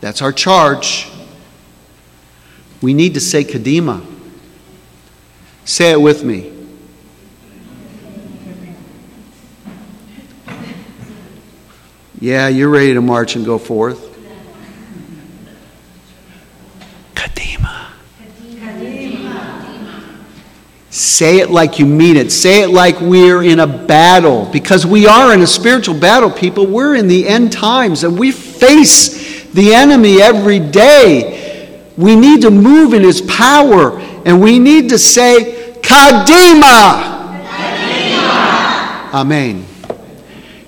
That's 0.00 0.22
our 0.22 0.32
charge. 0.32 1.10
We 2.80 2.94
need 2.94 3.14
to 3.14 3.20
say 3.20 3.42
Kadima. 3.42 4.13
Say 5.64 5.92
it 5.92 6.00
with 6.00 6.22
me. 6.24 6.52
Yeah, 12.20 12.48
you're 12.48 12.70
ready 12.70 12.94
to 12.94 13.00
march 13.00 13.36
and 13.36 13.44
go 13.44 13.58
forth. 13.58 14.00
Kadima. 17.14 17.88
Say 20.90 21.38
it 21.40 21.50
like 21.50 21.78
you 21.78 21.86
mean 21.86 22.16
it. 22.16 22.30
Say 22.30 22.62
it 22.62 22.68
like 22.68 23.00
we're 23.00 23.42
in 23.42 23.60
a 23.60 23.66
battle. 23.66 24.46
Because 24.46 24.86
we 24.86 25.06
are 25.06 25.34
in 25.34 25.42
a 25.42 25.46
spiritual 25.46 25.98
battle, 25.98 26.30
people. 26.30 26.66
We're 26.66 26.94
in 26.94 27.08
the 27.08 27.26
end 27.26 27.52
times 27.52 28.04
and 28.04 28.18
we 28.18 28.32
face 28.32 29.44
the 29.52 29.74
enemy 29.74 30.22
every 30.22 30.60
day. 30.60 31.84
We 31.96 32.16
need 32.16 32.42
to 32.42 32.50
move 32.50 32.94
in 32.94 33.02
his 33.02 33.20
power 33.22 33.98
and 34.24 34.40
we 34.40 34.58
need 34.58 34.88
to 34.88 34.98
say, 34.98 35.53
Kadima. 35.94 37.46
Kadima. 37.46 39.14
Amen. 39.14 39.64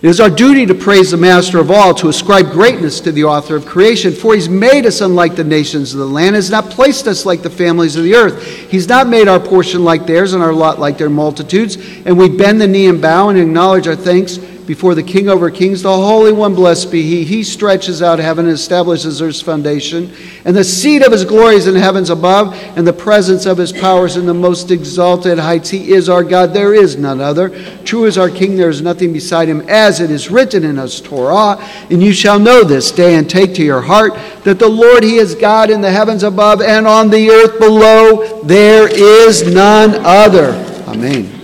It 0.00 0.10
is 0.10 0.20
our 0.20 0.30
duty 0.30 0.66
to 0.66 0.74
praise 0.74 1.10
the 1.10 1.16
Master 1.16 1.58
of 1.58 1.68
all, 1.68 1.92
to 1.94 2.08
ascribe 2.08 2.52
greatness 2.52 3.00
to 3.00 3.10
the 3.10 3.24
author 3.24 3.56
of 3.56 3.66
creation, 3.66 4.12
for 4.12 4.36
he's 4.36 4.48
made 4.48 4.86
us 4.86 5.00
unlike 5.00 5.34
the 5.34 5.42
nations 5.42 5.92
of 5.94 5.98
the 5.98 6.06
land, 6.06 6.36
has 6.36 6.48
not 6.48 6.70
placed 6.70 7.08
us 7.08 7.26
like 7.26 7.42
the 7.42 7.50
families 7.50 7.96
of 7.96 8.04
the 8.04 8.14
earth. 8.14 8.46
He's 8.70 8.86
not 8.86 9.08
made 9.08 9.26
our 9.26 9.40
portion 9.40 9.82
like 9.82 10.06
theirs 10.06 10.32
and 10.32 10.44
our 10.44 10.52
lot 10.52 10.78
like 10.78 10.96
their 10.96 11.10
multitudes, 11.10 11.76
and 12.04 12.16
we 12.16 12.28
bend 12.28 12.60
the 12.60 12.68
knee 12.68 12.86
and 12.86 13.02
bow 13.02 13.30
and 13.30 13.38
acknowledge 13.38 13.88
our 13.88 13.96
thanks 13.96 14.38
before 14.66 14.94
the 14.94 15.02
King 15.02 15.28
over 15.28 15.50
kings, 15.50 15.82
the 15.82 15.92
Holy 15.92 16.32
One, 16.32 16.54
blessed 16.54 16.90
be 16.90 17.02
He. 17.02 17.24
He 17.24 17.42
stretches 17.44 18.02
out 18.02 18.18
heaven 18.18 18.46
and 18.46 18.54
establishes 18.54 19.22
earth's 19.22 19.40
foundation. 19.40 20.12
And 20.44 20.56
the 20.56 20.64
seat 20.64 21.02
of 21.02 21.12
His 21.12 21.24
glory 21.24 21.54
is 21.54 21.66
in 21.68 21.76
heavens 21.76 22.10
above, 22.10 22.54
and 22.76 22.86
the 22.86 22.92
presence 22.92 23.46
of 23.46 23.58
His 23.58 23.72
powers 23.72 24.16
in 24.16 24.26
the 24.26 24.34
most 24.34 24.70
exalted 24.70 25.38
heights. 25.38 25.70
He 25.70 25.92
is 25.92 26.08
our 26.08 26.24
God. 26.24 26.52
There 26.52 26.74
is 26.74 26.96
none 26.96 27.20
other. 27.20 27.50
True 27.84 28.06
is 28.06 28.18
our 28.18 28.30
King. 28.30 28.56
There 28.56 28.70
is 28.70 28.82
nothing 28.82 29.12
beside 29.12 29.48
Him, 29.48 29.60
as 29.68 30.00
it 30.00 30.10
is 30.10 30.30
written 30.30 30.64
in 30.64 30.76
His 30.76 31.00
Torah. 31.00 31.58
And 31.90 32.02
you 32.02 32.12
shall 32.12 32.40
know 32.40 32.64
this 32.64 32.90
day 32.90 33.14
and 33.14 33.30
take 33.30 33.54
to 33.54 33.62
your 33.62 33.82
heart 33.82 34.14
that 34.42 34.58
the 34.58 34.68
Lord, 34.68 35.04
He 35.04 35.16
is 35.16 35.34
God 35.36 35.70
in 35.70 35.80
the 35.80 35.92
heavens 35.92 36.24
above 36.24 36.60
and 36.60 36.86
on 36.86 37.10
the 37.10 37.30
earth 37.30 37.60
below. 37.60 38.42
There 38.42 38.88
is 38.88 39.54
none 39.54 39.94
other. 40.04 40.50
Amen. 40.88 41.35